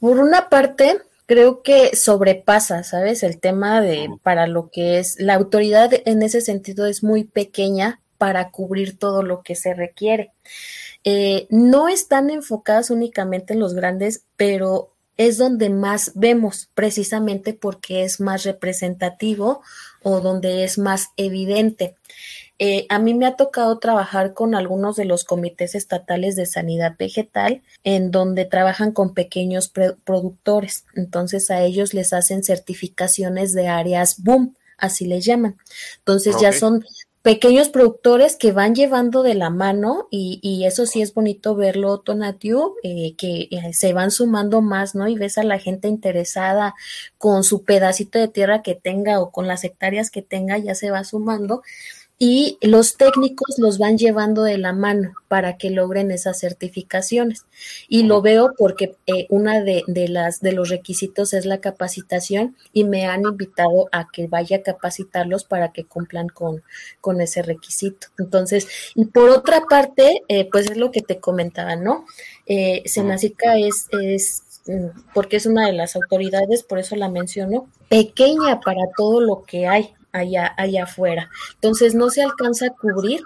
[0.00, 3.22] Por una parte, creo que sobrepasa, ¿sabes?
[3.22, 8.00] El tema de para lo que es la autoridad en ese sentido es muy pequeña
[8.18, 10.32] para cubrir todo lo que se requiere.
[11.04, 18.02] Eh, no están enfocadas únicamente en los grandes, pero es donde más vemos, precisamente porque
[18.02, 19.62] es más representativo
[20.02, 21.96] o donde es más evidente.
[22.58, 26.94] Eh, a mí me ha tocado trabajar con algunos de los comités estatales de sanidad
[26.96, 30.84] vegetal, en donde trabajan con pequeños productores.
[30.94, 35.56] Entonces a ellos les hacen certificaciones de áreas boom, así les llaman.
[35.98, 36.84] Entonces ya son
[37.24, 42.74] pequeños productores que van llevando de la mano y, eso sí es bonito verlo, Tonatiu,
[42.82, 45.08] eh, que eh, se van sumando más, ¿no?
[45.08, 46.74] Y ves a la gente interesada
[47.16, 50.90] con su pedacito de tierra que tenga o con las hectáreas que tenga, ya se
[50.90, 51.62] va sumando
[52.16, 57.44] y los técnicos los van llevando de la mano para que logren esas certificaciones.
[57.88, 62.84] Y lo veo porque eh, una de, las de los requisitos es la capacitación y
[62.84, 66.62] me han invitado a que vaya a capacitarlos para que cumplan con,
[67.00, 68.06] con ese requisito.
[68.16, 72.06] Entonces, y por otra parte, eh, pues es lo que te comentaba, ¿no?
[72.46, 77.68] Eh, Senacica es, es mm, porque es una de las autoridades, por eso la menciono,
[77.88, 81.28] pequeña para todo lo que hay allá, allá afuera.
[81.54, 83.20] Entonces no se alcanza a cubrir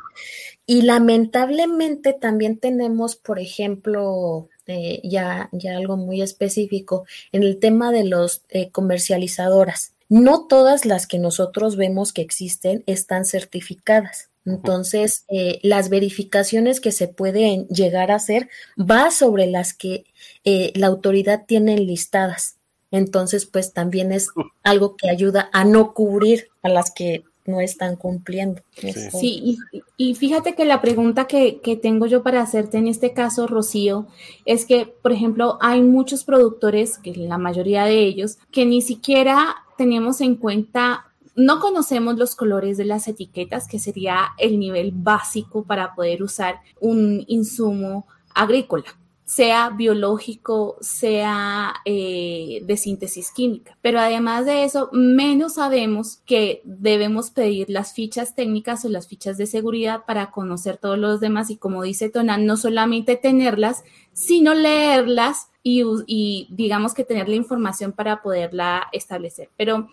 [0.67, 7.91] y lamentablemente también tenemos, por ejemplo, eh, ya, ya algo muy específico en el tema
[7.91, 9.95] de los eh, comercializadoras.
[10.11, 14.31] No todas las que nosotros vemos que existen están certificadas.
[14.45, 18.49] Entonces, eh, las verificaciones que se pueden llegar a hacer
[18.79, 20.05] va sobre las que
[20.45, 22.58] la autoridad tiene listadas.
[22.91, 24.31] Entonces, pues también es
[24.63, 28.63] algo que ayuda a no cubrir a las que no están cumpliendo.
[28.75, 29.59] Sí,
[29.97, 34.07] y, fíjate que la pregunta que, que, tengo yo para hacerte en este caso, Rocío,
[34.45, 39.57] es que, por ejemplo, hay muchos productores, que la mayoría de ellos, que ni siquiera
[39.77, 41.07] tenemos en cuenta
[41.39, 46.57] no conocemos los colores de las etiquetas, que sería el nivel básico para poder usar
[46.81, 48.98] un insumo agrícola
[49.29, 53.77] sea biológico, sea eh, de síntesis química.
[53.83, 59.37] Pero además de eso, menos sabemos que debemos pedir las fichas técnicas o las fichas
[59.37, 64.55] de seguridad para conocer todos los demás y como dice Tonan, no solamente tenerlas, sino
[64.55, 69.51] leerlas y, y, digamos que tener la información para poderla establecer.
[69.59, 69.91] Pero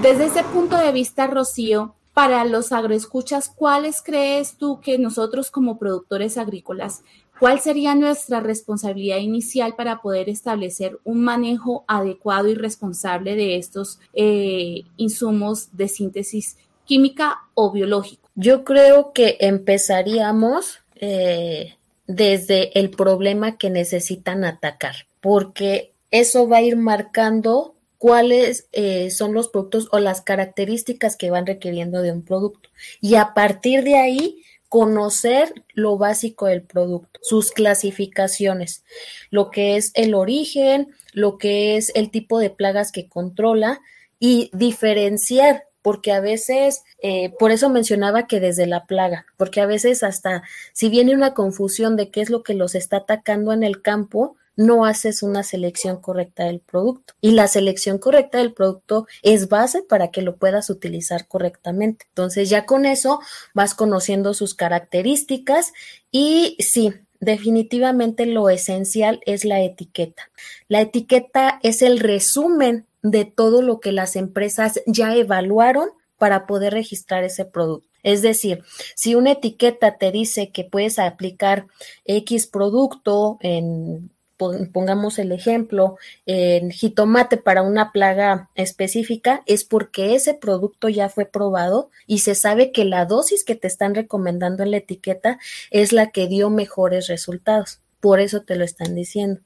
[0.00, 5.78] desde ese punto de vista, Rocío, para los agroescuchas, ¿cuáles crees tú que nosotros como
[5.78, 7.02] productores agrícolas
[7.38, 14.00] ¿Cuál sería nuestra responsabilidad inicial para poder establecer un manejo adecuado y responsable de estos
[14.14, 18.28] eh, insumos de síntesis química o biológico?
[18.34, 21.74] Yo creo que empezaríamos eh,
[22.06, 29.34] desde el problema que necesitan atacar, porque eso va a ir marcando cuáles eh, son
[29.34, 32.70] los productos o las características que van requiriendo de un producto.
[33.00, 38.84] Y a partir de ahí conocer lo básico del producto, sus clasificaciones,
[39.30, 43.80] lo que es el origen, lo que es el tipo de plagas que controla
[44.18, 49.66] y diferenciar, porque a veces, eh, por eso mencionaba que desde la plaga, porque a
[49.66, 53.62] veces hasta si viene una confusión de qué es lo que los está atacando en
[53.62, 57.14] el campo, no haces una selección correcta del producto.
[57.20, 62.06] Y la selección correcta del producto es base para que lo puedas utilizar correctamente.
[62.08, 63.20] Entonces ya con eso
[63.54, 65.72] vas conociendo sus características
[66.10, 70.30] y sí, definitivamente lo esencial es la etiqueta.
[70.68, 76.72] La etiqueta es el resumen de todo lo que las empresas ya evaluaron para poder
[76.72, 77.88] registrar ese producto.
[78.02, 78.62] Es decir,
[78.94, 81.66] si una etiqueta te dice que puedes aplicar
[82.04, 85.96] X producto en pongamos el ejemplo,
[86.26, 92.34] en jitomate para una plaga específica, es porque ese producto ya fue probado y se
[92.34, 95.38] sabe que la dosis que te están recomendando en la etiqueta
[95.70, 97.80] es la que dio mejores resultados.
[98.00, 99.40] Por eso te lo están diciendo.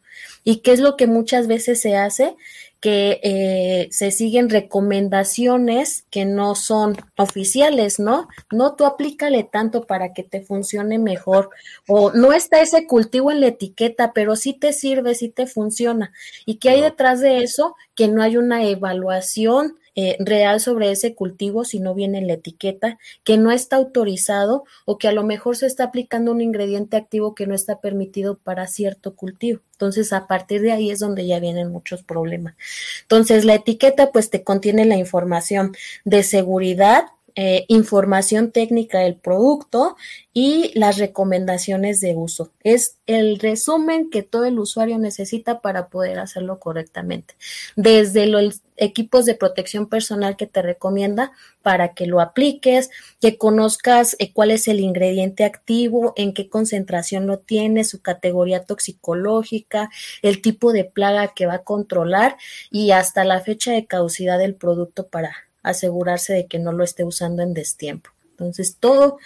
[0.44, 2.36] ¿Y qué es lo que muchas veces se hace?
[2.80, 8.26] que eh, se siguen recomendaciones que no son oficiales, ¿no?
[8.50, 11.50] No tú aplícale tanto para que te funcione mejor
[11.86, 16.12] o no está ese cultivo en la etiqueta, pero sí te sirve, sí te funciona.
[16.46, 17.76] ¿Y qué hay detrás de eso?
[17.94, 22.35] Que no hay una evaluación eh, real sobre ese cultivo si no viene en la
[22.35, 26.96] etiqueta, que no está autorizado o que a lo mejor se está aplicando un ingrediente
[26.96, 29.61] activo que no está permitido para cierto cultivo.
[29.72, 32.55] Entonces, a partir de ahí es donde ya vienen muchos problemas.
[33.03, 35.72] Entonces, la etiqueta pues te contiene la información
[36.05, 37.05] de seguridad,
[37.42, 39.96] eh, información técnica del producto
[40.35, 42.53] y las recomendaciones de uso.
[42.62, 47.37] Es el resumen que todo el usuario necesita para poder hacerlo correctamente.
[47.76, 52.90] Desde los equipos de protección personal que te recomienda para que lo apliques,
[53.22, 58.64] que conozcas eh, cuál es el ingrediente activo, en qué concentración lo tiene, su categoría
[58.64, 59.88] toxicológica,
[60.20, 62.37] el tipo de plaga que va a controlar
[62.70, 67.05] y hasta la fecha de caducidad del producto para asegurarse de que no lo esté
[67.05, 68.11] usando en destiempo.
[68.31, 69.18] Entonces, todo,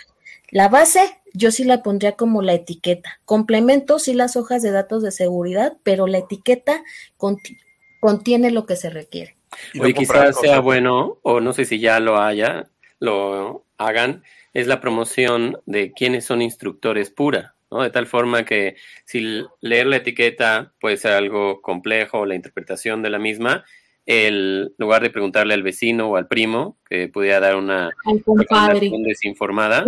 [0.51, 1.01] la base,
[1.33, 3.21] yo sí la pondría como la etiqueta.
[3.25, 6.83] Complemento sí las hojas de datos de seguridad, pero la etiqueta
[8.01, 9.37] contiene lo que se requiere.
[9.81, 12.69] Hoy quizás sea bueno, o no sé si ya lo haya,
[12.99, 14.23] lo hagan,
[14.53, 17.83] es la promoción de quiénes son instructores pura, ¿no?
[17.83, 23.11] De tal forma que si leer la etiqueta puede ser algo complejo, la interpretación de
[23.11, 23.65] la misma,
[24.07, 29.85] el lugar de preguntarle al vecino o al primo, que pudiera dar una recomendación desinformada,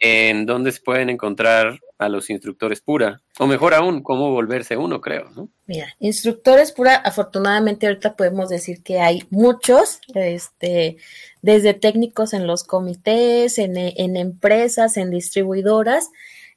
[0.00, 5.00] en dónde se pueden encontrar a los instructores pura, o mejor aún, cómo volverse uno,
[5.00, 5.48] creo, ¿no?
[5.66, 10.96] Mira, instructores pura, afortunadamente ahorita podemos decir que hay muchos, este,
[11.42, 16.10] desde técnicos en los comités, en, en empresas, en distribuidoras,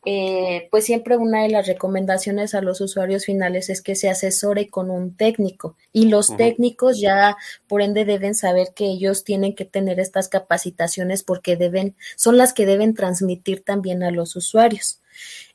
[0.04, 4.70] eh, pues siempre una de las recomendaciones a los usuarios finales es que se asesore
[4.70, 7.38] con un técnico y los técnicos ya
[7.68, 12.54] por ende deben saber que ellos tienen que tener estas capacitaciones porque deben, son las
[12.54, 15.02] que deben transmitir también a los usuarios.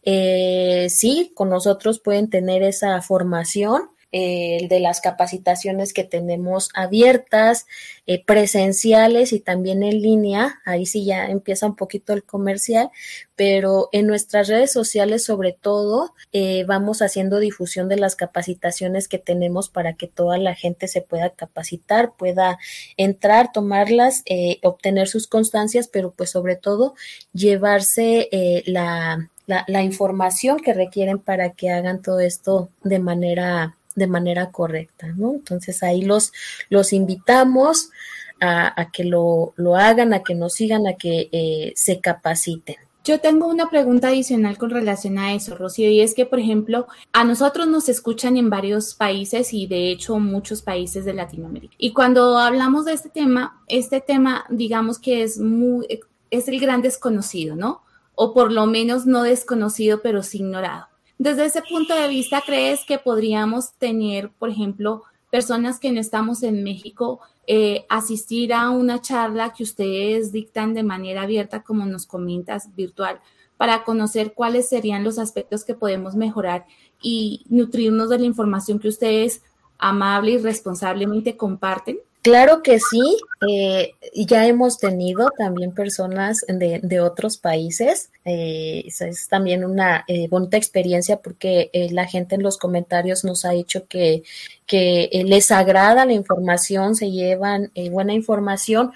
[0.05, 7.66] Eh, sí, con nosotros pueden tener esa formación, eh, de las capacitaciones que tenemos abiertas,
[8.06, 10.62] eh, presenciales y también en línea.
[10.64, 12.88] Ahí sí ya empieza un poquito el comercial,
[13.34, 19.18] pero en nuestras redes sociales sobre todo eh, vamos haciendo difusión de las capacitaciones que
[19.18, 22.58] tenemos para que toda la gente se pueda capacitar, pueda
[22.96, 24.24] entrar, tomarlas,
[24.62, 26.94] obtener sus constancias, pero pues sobre todo
[27.34, 28.30] llevarse
[28.64, 35.09] la, la, información que requieren para que hagan todo esto de manera de manera correcta,
[35.09, 35.34] ¿no?
[35.34, 36.32] Entonces ahí los,
[36.68, 37.90] los invitamos
[38.40, 42.76] a, que lo, hagan, a que nos sigan, a que eh, se capaciten.
[43.05, 46.88] Yo tengo una pregunta adicional con relación a eso, Rocío, y es que, por ejemplo,
[47.12, 51.74] a nosotros nos escuchan en varios países y de hecho muchos países de Latinoamérica.
[51.78, 55.86] Y cuando hablamos de este tema, este tema, digamos que es muy,
[56.30, 57.82] es el gran desconocido, ¿no?
[58.16, 60.88] O por lo menos no desconocido, pero sí ignorado.
[61.18, 66.42] Desde ese punto de vista, ¿crees que podríamos tener, por ejemplo, personas que no estamos
[66.42, 72.06] en México, eh, asistir a una charla que ustedes dictan de manera abierta, como nos
[72.06, 73.20] comentas, virtual,
[73.56, 76.66] para conocer cuáles serían los aspectos que podemos mejorar
[77.00, 79.42] y nutrirnos de la información que ustedes
[79.78, 81.98] amable y responsablemente comparten?
[82.27, 83.18] Claro que sí,
[83.49, 88.11] eh, ya hemos tenido también personas de, otros países.
[88.24, 93.51] Eh, es también una eh, bonita experiencia porque la gente en los comentarios nos ha
[93.51, 94.24] dicho que,
[94.66, 98.91] que les agrada la información, se llevan buena información.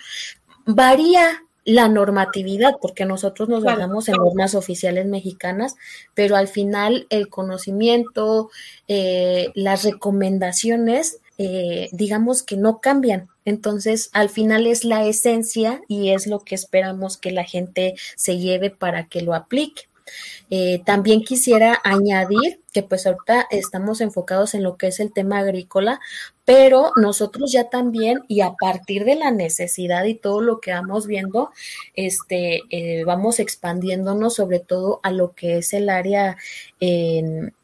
[0.67, 5.77] Varía la normatividad, porque nosotros nos basamos en normas oficiales mexicanas,
[6.15, 8.51] pero al final el conocimiento,
[8.89, 13.31] las recomendaciones, eh, digamos que no cambian.
[13.47, 18.37] Entonces, al final es la esencia y es lo que esperamos que la gente se
[18.37, 19.85] lleve para que lo aplique.
[20.51, 25.39] Eh, también quisiera añadir que pues ahorita estamos enfocados en lo que es el tema
[25.39, 25.99] agrícola,
[26.45, 31.07] pero nosotros ya también y a partir de la necesidad y todo lo que vamos
[31.07, 31.53] viendo,
[31.95, 36.37] este, eh, vamos expandiéndonos sobre todo a lo que es el área
[36.81, 37.55] en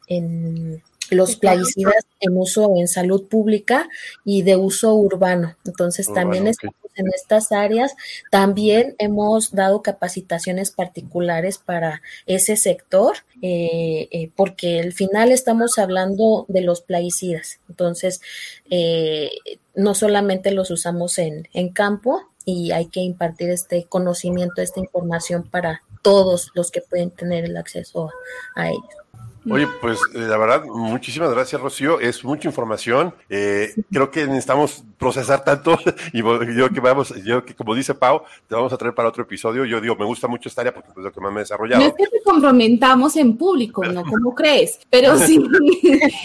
[1.11, 3.89] los plaguicidas en uso en salud pública
[4.25, 5.55] y de uso urbano.
[5.65, 7.93] Entonces, también estamos en estas áreas.
[8.31, 16.45] También hemos dado capacitaciones particulares para ese sector, eh, eh, porque al final estamos hablando
[16.47, 17.59] de los plaguicidas.
[17.69, 18.21] Entonces,
[18.69, 19.31] eh,
[19.75, 25.43] no solamente los usamos en, en campo y hay que impartir este conocimiento, esta información
[25.49, 28.09] para todos los que pueden tener el acceso
[28.55, 29.06] a ellos.
[29.49, 31.99] Oye, pues eh, la verdad, muchísimas gracias, Rocío.
[31.99, 33.13] Es mucha información.
[33.29, 35.77] Eh, creo que necesitamos procesar tanto
[36.13, 39.23] y yo que vamos, yo que como dice Pau, te vamos a traer para otro
[39.23, 39.65] episodio.
[39.65, 41.81] Yo digo, me gusta mucho esta área porque es lo que más me he desarrollado.
[41.81, 44.03] No es que te comprometamos en público, ¿no?
[44.03, 44.79] ¿Cómo crees?
[44.89, 45.39] Pero sí,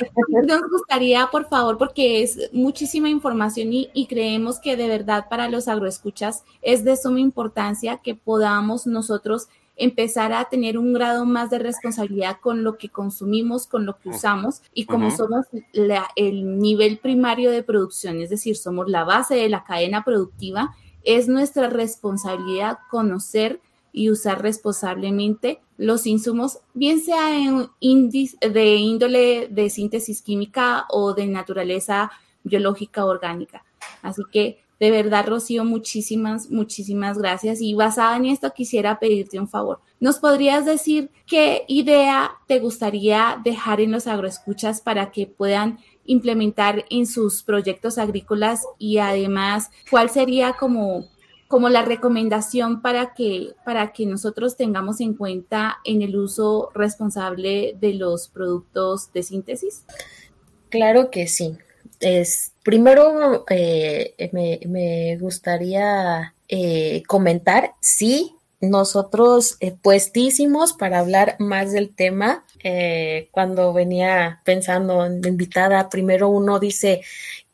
[0.46, 5.48] nos gustaría, por favor, porque es muchísima información y, y creemos que de verdad para
[5.48, 11.50] los agroescuchas es de suma importancia que podamos nosotros empezar a tener un grado más
[11.50, 15.46] de responsabilidad con lo que consumimos, con lo que usamos y como somos
[16.16, 21.26] el nivel primario de producción, es decir, somos la base de la cadena productiva, es
[21.26, 23.60] nuestra responsabilidad conocer
[23.92, 31.26] y usar responsablemente los insumos, bien sea en de índole de síntesis química o de
[31.26, 32.10] naturaleza
[32.44, 33.64] biológica orgánica.
[34.00, 37.60] Así que de verdad, Rocío, muchísimas, muchísimas gracias.
[37.60, 39.78] Y basada en esto, quisiera pedirte un favor.
[40.00, 46.84] ¿Nos podrías decir qué idea te gustaría dejar en los agroescuchas para que puedan implementar
[46.90, 51.06] en sus proyectos agrícolas y además cuál sería como
[51.46, 57.76] como la recomendación para que, para que nosotros tengamos en cuenta en el uso responsable
[57.78, 59.84] de los productos de síntesis?
[60.70, 61.58] Claro que sí.
[62.00, 71.94] Es, primero, eh, me, gustaría eh, comentar, sí, nosotros eh, puestísimos para hablar más del
[71.94, 72.44] tema.
[73.32, 77.02] cuando venía pensando en invitada, primero uno dice,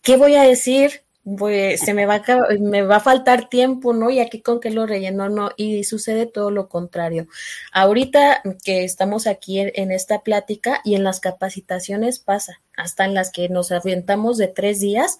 [0.03, 1.03] ¿qué voy a decir?
[1.37, 4.11] Pues se me va a, me va a faltar tiempo, ¿no?
[4.11, 7.27] Y aquí con qué lo relleno, no, y sucede todo lo contrario.
[7.73, 13.33] Ahorita que estamos aquí en, esta plática y en las capacitaciones pasa, hasta en las
[13.33, 15.19] que nos avientamos de tres días,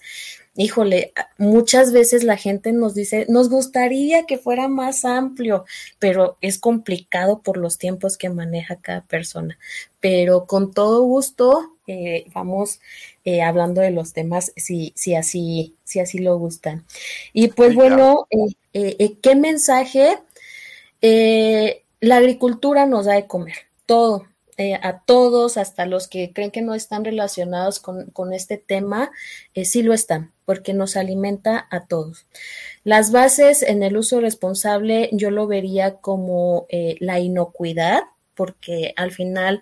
[0.55, 5.65] híjole, muchas veces la gente nos dice, nos gustaría que fuera más amplio,
[5.99, 9.59] pero es complicado por los tiempos que maneja cada persona.
[9.99, 12.79] Pero con todo gusto eh, vamos
[13.31, 16.83] eh, hablando de los temas si, si, así, si así lo gustan.
[17.31, 18.27] Y pues bueno,
[18.73, 20.17] eh, ¿qué mensaje?
[21.01, 23.53] la agricultura nos da de comer,
[23.85, 24.25] todo,
[24.81, 29.11] a todos, hasta los que creen que no están relacionados con, este tema,
[29.53, 32.25] sí lo están, porque nos alimenta a todos.
[32.83, 36.65] Las bases en el uso responsable yo lo vería como
[36.99, 38.01] la inocuidad,
[38.33, 39.61] porque al final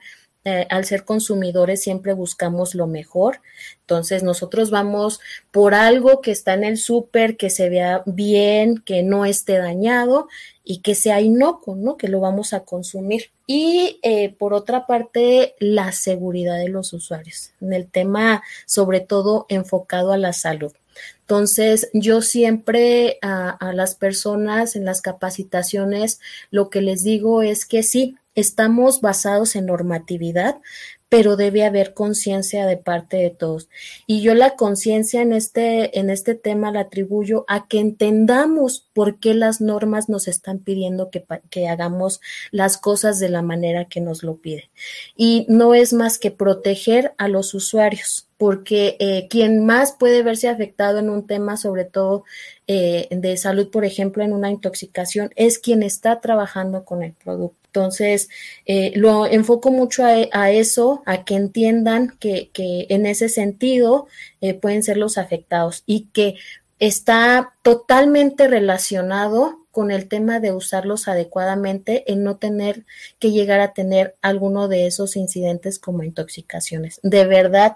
[0.49, 3.41] eh, al ser consumidores siempre buscamos lo mejor.
[3.81, 5.19] Entonces nosotros vamos
[5.51, 10.29] por algo que está en el súper, que se vea bien, que no esté dañado
[10.63, 11.97] y que sea inocuo, ¿no?
[11.97, 13.31] Que lo vamos a consumir.
[13.45, 19.47] Y eh, por otra parte, la seguridad de los usuarios, en el tema sobre todo
[19.49, 20.71] enfocado a la salud.
[21.19, 26.21] Entonces, yo siempre a, a, las personas en las capacitaciones
[26.51, 30.61] lo que les digo es que sí, estamos basados en normatividad,
[31.09, 33.67] pero debe haber conciencia de parte de todos.
[34.05, 39.19] Y yo la conciencia en este, en este tema la atribuyo a que entendamos por
[39.19, 42.19] qué las normas nos están pidiendo que, que hagamos
[42.51, 44.69] las cosas de la manera que nos lo pide.
[45.15, 50.47] Y no es más que proteger a los usuarios, porque eh, quien más puede verse
[50.49, 52.25] afectado en un tema, sobre todo
[52.67, 57.56] eh, de salud, por ejemplo, en una intoxicación, es quien está trabajando con el producto.
[57.67, 58.29] Entonces,
[58.65, 64.07] eh, lo enfoco mucho a, eso, a que entiendan que, en ese sentido
[64.41, 66.35] eh, pueden ser los afectados y que
[66.79, 72.85] está totalmente relacionado con el tema de usarlos adecuadamente en no tener
[73.19, 76.99] que llegar a tener alguno de esos incidentes como intoxicaciones.
[77.03, 77.75] De verdad,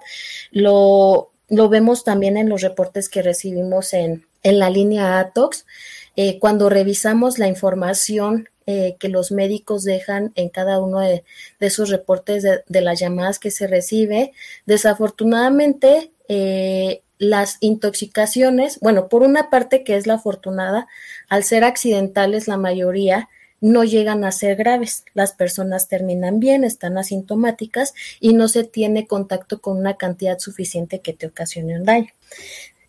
[0.49, 5.65] lo, lo vemos también en los reportes que recibimos en, en la línea ATOX.
[6.15, 11.25] Eh, cuando revisamos la información eh, que los médicos dejan en cada uno de,
[11.59, 14.31] esos reportes de, las llamadas que se recibe.
[14.65, 20.87] Desafortunadamente, eh, las intoxicaciones, bueno, por una parte que es la afortunada,
[21.27, 23.27] al ser accidentales la mayoría,
[23.59, 25.03] no llegan a ser graves.
[25.13, 31.01] Las personas terminan bien, están asintomáticas y no se tiene contacto con una cantidad suficiente
[31.01, 32.11] que te ocasione un daño.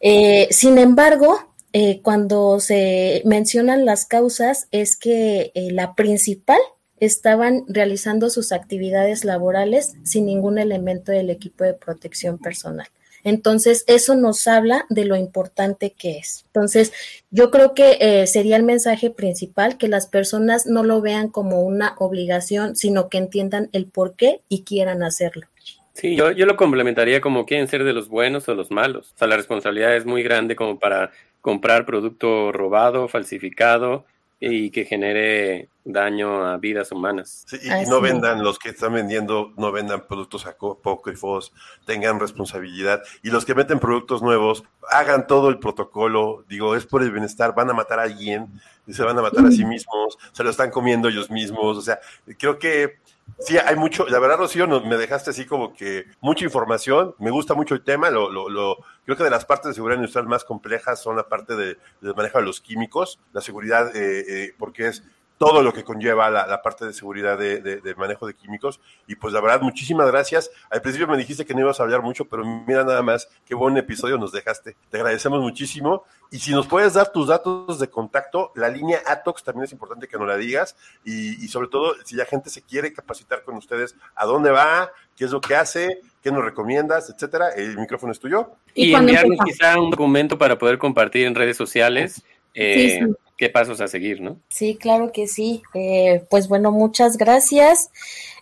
[0.00, 6.58] Eh, sin embargo, eh, cuando se mencionan las causas es que eh, la principal
[7.00, 12.86] estaban realizando sus actividades laborales sin ningún elemento del equipo de protección personal.
[13.24, 16.44] Entonces, eso nos habla de lo importante que es.
[16.46, 16.92] Entonces,
[17.30, 21.62] yo creo que eh, sería el mensaje principal, que las personas no lo vean como
[21.62, 25.46] una obligación, sino que entiendan el por qué y quieran hacerlo.
[25.94, 29.12] Sí, yo, yo lo complementaría como quieren ser de los buenos o los malos.
[29.14, 31.10] O sea, la responsabilidad es muy grande como para
[31.42, 34.06] comprar producto robado, falsificado
[34.40, 37.44] y que genere daño a vidas humanas.
[37.52, 41.52] y, no vendan, los que están vendiendo, no vendan productos apócrifos,
[41.84, 43.02] tengan responsabilidad.
[43.22, 47.54] Y los que meten productos nuevos, hagan todo el protocolo, digo, es por el bienestar,
[47.54, 48.48] van a matar a alguien,
[48.86, 51.82] y se van a matar a sí mismos, se lo están comiendo ellos mismos, o
[51.82, 52.00] sea,
[52.36, 52.98] creo que
[53.38, 57.54] Sí, hay mucho, la verdad, Rocío, me dejaste así como que mucha información, me gusta
[57.54, 60.44] mucho el tema, lo, lo, lo, creo que de las partes de seguridad industrial más
[60.44, 64.88] complejas son la parte de, del manejo de los químicos, la seguridad, eh, eh, porque
[64.88, 65.02] es
[65.42, 68.78] todo lo que conlleva la, parte de seguridad de, manejo de químicos.
[69.08, 70.52] Y pues la verdad, muchísimas gracias.
[70.70, 73.56] Al principio me dijiste que no ibas a hablar mucho, pero mira nada más qué
[73.56, 74.76] buen episodio nos dejaste.
[74.88, 76.04] Te agradecemos muchísimo.
[76.30, 80.06] Y si nos puedes dar tus datos de contacto, la línea ATOX también es importante
[80.06, 80.76] que nos la digas.
[81.04, 84.92] Y, sobre todo, si la gente se quiere capacitar con ustedes, ¿a dónde va?
[85.16, 86.02] ¿Qué es lo que hace?
[86.22, 87.10] ¿Qué nos recomiendas?
[87.10, 87.50] Etcétera.
[87.50, 88.52] El micrófono es tuyo.
[88.74, 92.22] Y, enviarnos quizá un documento para poder compartir en redes sociales.
[92.54, 93.00] Eh,
[93.36, 94.38] qué pasos a seguir, ¿no?
[94.48, 95.62] Sí, claro que sí.
[95.74, 97.90] Eh, pues bueno, muchas gracias.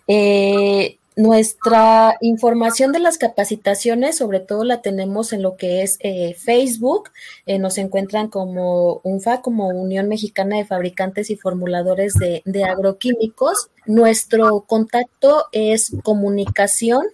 [0.07, 6.35] Eh, nuestra información de las capacitaciones, sobre todo la tenemos en lo que es eh,
[6.35, 7.09] Facebook.
[7.45, 13.69] Eh, nos encuentran como UNFA, como Unión Mexicana de Fabricantes y Formuladores de, de Agroquímicos.
[13.85, 17.05] Nuestro contacto es comunicación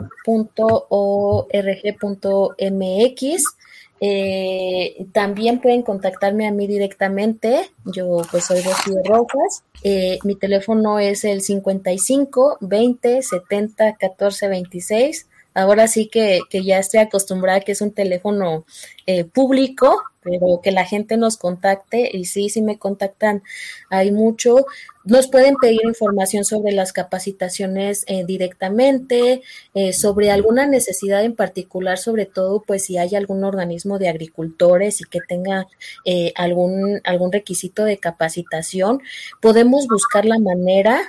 [4.04, 7.70] eh, también pueden contactarme a mí directamente.
[7.84, 9.62] Yo pues soy Rocío Rojas.
[9.84, 15.28] Eh, mi teléfono es el 55 20 70 14 26.
[15.54, 18.64] Ahora sí que, que ya estoy acostumbrada que es un teléfono
[19.06, 23.42] eh, público, pero que la gente nos contacte y sí, sí me contactan,
[23.90, 24.66] hay mucho.
[25.04, 29.42] Nos pueden pedir información sobre las capacitaciones eh, directamente,
[29.74, 35.00] eh, sobre alguna necesidad en particular, sobre todo pues si hay algún organismo de agricultores
[35.00, 35.66] y que tenga
[36.04, 39.00] eh, algún, algún requisito de capacitación.
[39.40, 41.00] Podemos buscar la manera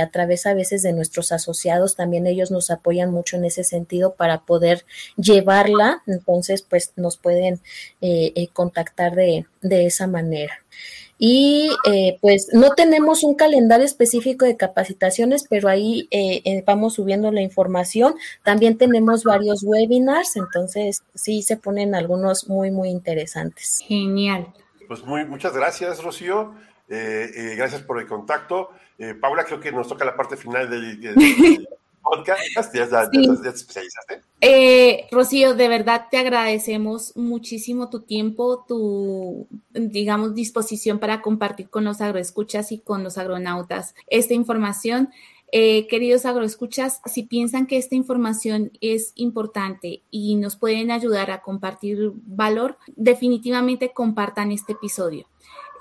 [0.00, 4.14] a través a veces de nuestros asociados, también ellos nos apoyan mucho en ese sentido
[4.14, 4.84] para poder
[5.16, 7.41] llevarla, entonces pues nos pueden
[8.52, 10.62] contactar de, de esa manera.
[11.24, 16.94] Y eh, pues no tenemos un calendario específico de capacitaciones, pero ahí eh, eh, vamos
[16.94, 18.14] subiendo la información.
[18.42, 23.84] También tenemos varios webinars, entonces sí se ponen algunos muy, muy interesantes.
[23.86, 24.52] Genial.
[24.88, 26.54] Pues muy, muchas gracias, Rocío.
[26.88, 28.70] gracias por el contacto.
[29.20, 31.68] Paula, creo que nos toca la parte final del,
[32.02, 32.42] podcast.
[32.74, 33.08] Ya,
[34.40, 41.84] eh, Rocío, de verdad te agradecemos muchísimo tu tiempo, tu, digamos, disposición para compartir con
[41.84, 45.10] los agroescuchas y con los agronautas esta información.
[45.54, 51.42] Eh, queridos agroescuchas, si piensan que esta información es importante y nos pueden ayudar a
[51.42, 55.26] compartir valor, definitivamente compartan este episodio.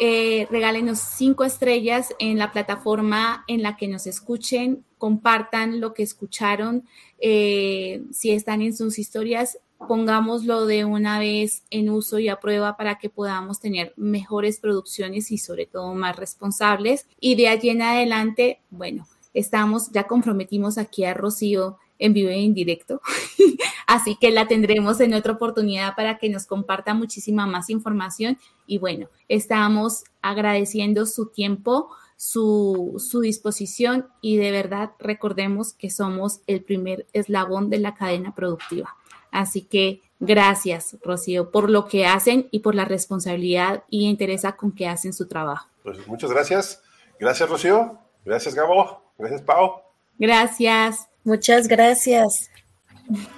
[0.03, 6.03] Eh, regálenos cinco estrellas en la plataforma en la que nos escuchen, compartan lo que
[6.03, 6.83] escucharon,
[7.17, 12.77] eh, si están en sus historias, pongámoslo de una vez en uso y a prueba
[12.77, 17.07] para que podamos tener mejores producciones y sobre todo más responsables.
[17.19, 22.37] Y de allí en adelante, bueno, estamos, ya comprometimos aquí a Rocío en vivo e
[22.37, 23.01] indirecto.
[23.87, 28.37] Así que la tendremos en otra oportunidad para que nos comparta muchísima más información.
[28.67, 31.89] Y bueno, estamos agradeciendo su tiempo,
[32.21, 38.35] su, su disposición y de verdad recordemos que somos el primer eslabón de la cadena
[38.35, 38.95] productiva.
[39.31, 44.71] Así que gracias, Rocío, por lo que hacen y por la responsabilidad y interés con
[44.71, 45.67] que hacen su trabajo.
[45.81, 46.83] Pues muchas gracias.
[47.19, 47.97] Gracias, Rocío.
[48.23, 49.01] Gracias, Gabo.
[49.17, 49.81] Gracias, Pau.
[50.19, 51.07] Gracias.
[51.23, 52.51] Muchas gracias.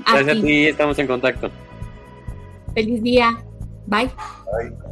[0.06, 1.50] Gracias a ti, estamos en contacto.
[2.74, 3.32] Feliz día.
[3.88, 4.12] Bye.
[4.60, 4.83] Bye.